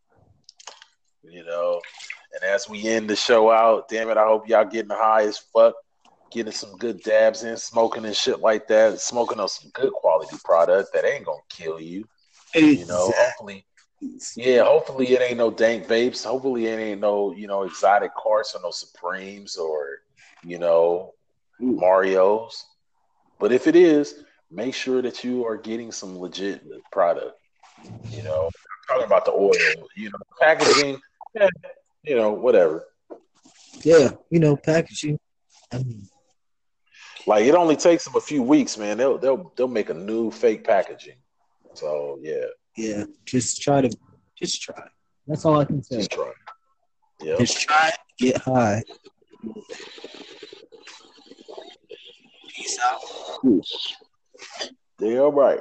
You 1.23 1.43
know, 1.45 1.81
and 2.33 2.43
as 2.43 2.69
we 2.69 2.87
end 2.87 3.09
the 3.09 3.15
show 3.15 3.49
out, 3.49 3.87
damn 3.89 4.09
it, 4.09 4.17
I 4.17 4.25
hope 4.25 4.47
y'all 4.47 4.65
getting 4.65 4.91
high 4.91 5.23
as 5.23 5.37
fuck 5.37 5.75
getting 6.31 6.51
some 6.51 6.75
good 6.77 7.01
dabs 7.01 7.43
in, 7.43 7.57
smoking 7.57 8.05
and 8.05 8.15
shit 8.15 8.39
like 8.39 8.67
that, 8.67 8.99
smoking 8.99 9.39
on 9.39 9.49
some 9.49 9.71
good 9.73 9.91
quality 9.93 10.37
product 10.43 10.93
that 10.93 11.05
ain't 11.05 11.25
gonna 11.25 11.39
kill 11.49 11.79
you. 11.79 12.05
You 12.55 12.85
know, 12.87 13.11
hopefully, 13.15 13.65
yeah, 14.35 14.63
hopefully 14.63 15.07
it 15.09 15.21
ain't 15.21 15.37
no 15.37 15.51
dank 15.51 15.87
vapes. 15.87 16.23
Hopefully 16.23 16.65
it 16.67 16.79
ain't 16.79 17.01
no, 17.01 17.31
you 17.31 17.47
know, 17.47 17.63
exotic 17.63 18.11
carts 18.15 18.55
or 18.55 18.61
no 18.61 18.71
Supremes 18.71 19.55
or, 19.55 19.99
you 20.43 20.57
know, 20.57 21.13
mm. 21.61 21.79
Mario's. 21.79 22.65
But 23.39 23.51
if 23.51 23.67
it 23.67 23.75
is, 23.75 24.23
make 24.51 24.73
sure 24.73 25.01
that 25.01 25.23
you 25.23 25.45
are 25.45 25.57
getting 25.57 25.91
some 25.91 26.17
legit 26.17 26.63
product. 26.91 27.39
You 28.11 28.23
know, 28.23 28.45
I'm 28.45 28.51
talking 28.87 29.05
about 29.05 29.25
the 29.25 29.31
oil, 29.31 29.87
you 29.95 30.09
know, 30.09 30.19
packaging, 30.39 30.99
yeah, 31.35 31.49
you 32.03 32.15
know, 32.15 32.33
whatever. 32.33 32.85
Yeah, 33.83 34.11
you 34.29 34.39
know, 34.39 34.57
packaging. 34.57 35.19
I 35.71 35.77
mean, 35.77 36.07
like 37.29 37.45
it 37.45 37.53
only 37.53 37.75
takes 37.75 38.05
them 38.05 38.15
a 38.15 38.21
few 38.21 38.41
weeks, 38.41 38.75
man. 38.75 38.97
They'll 38.97 39.19
they'll 39.19 39.53
they'll 39.55 39.67
make 39.67 39.91
a 39.91 39.93
new 39.93 40.31
fake 40.31 40.63
packaging. 40.63 41.17
So 41.75 42.17
yeah. 42.23 42.45
Yeah, 42.75 43.03
just 43.23 43.61
try 43.61 43.81
to 43.81 43.89
just 44.35 44.63
try. 44.63 44.87
That's 45.27 45.45
all 45.45 45.59
I 45.59 45.65
can 45.65 45.83
say. 45.83 45.97
Just 45.97 46.11
try. 46.11 46.31
Yeah. 47.21 47.35
Just 47.37 47.61
try 47.61 47.91
get 48.17 48.37
high. 48.41 48.81
Peace 52.49 52.79
out. 52.83 52.99
Yeah, 54.99 55.19
all 55.19 55.31
right. 55.31 55.59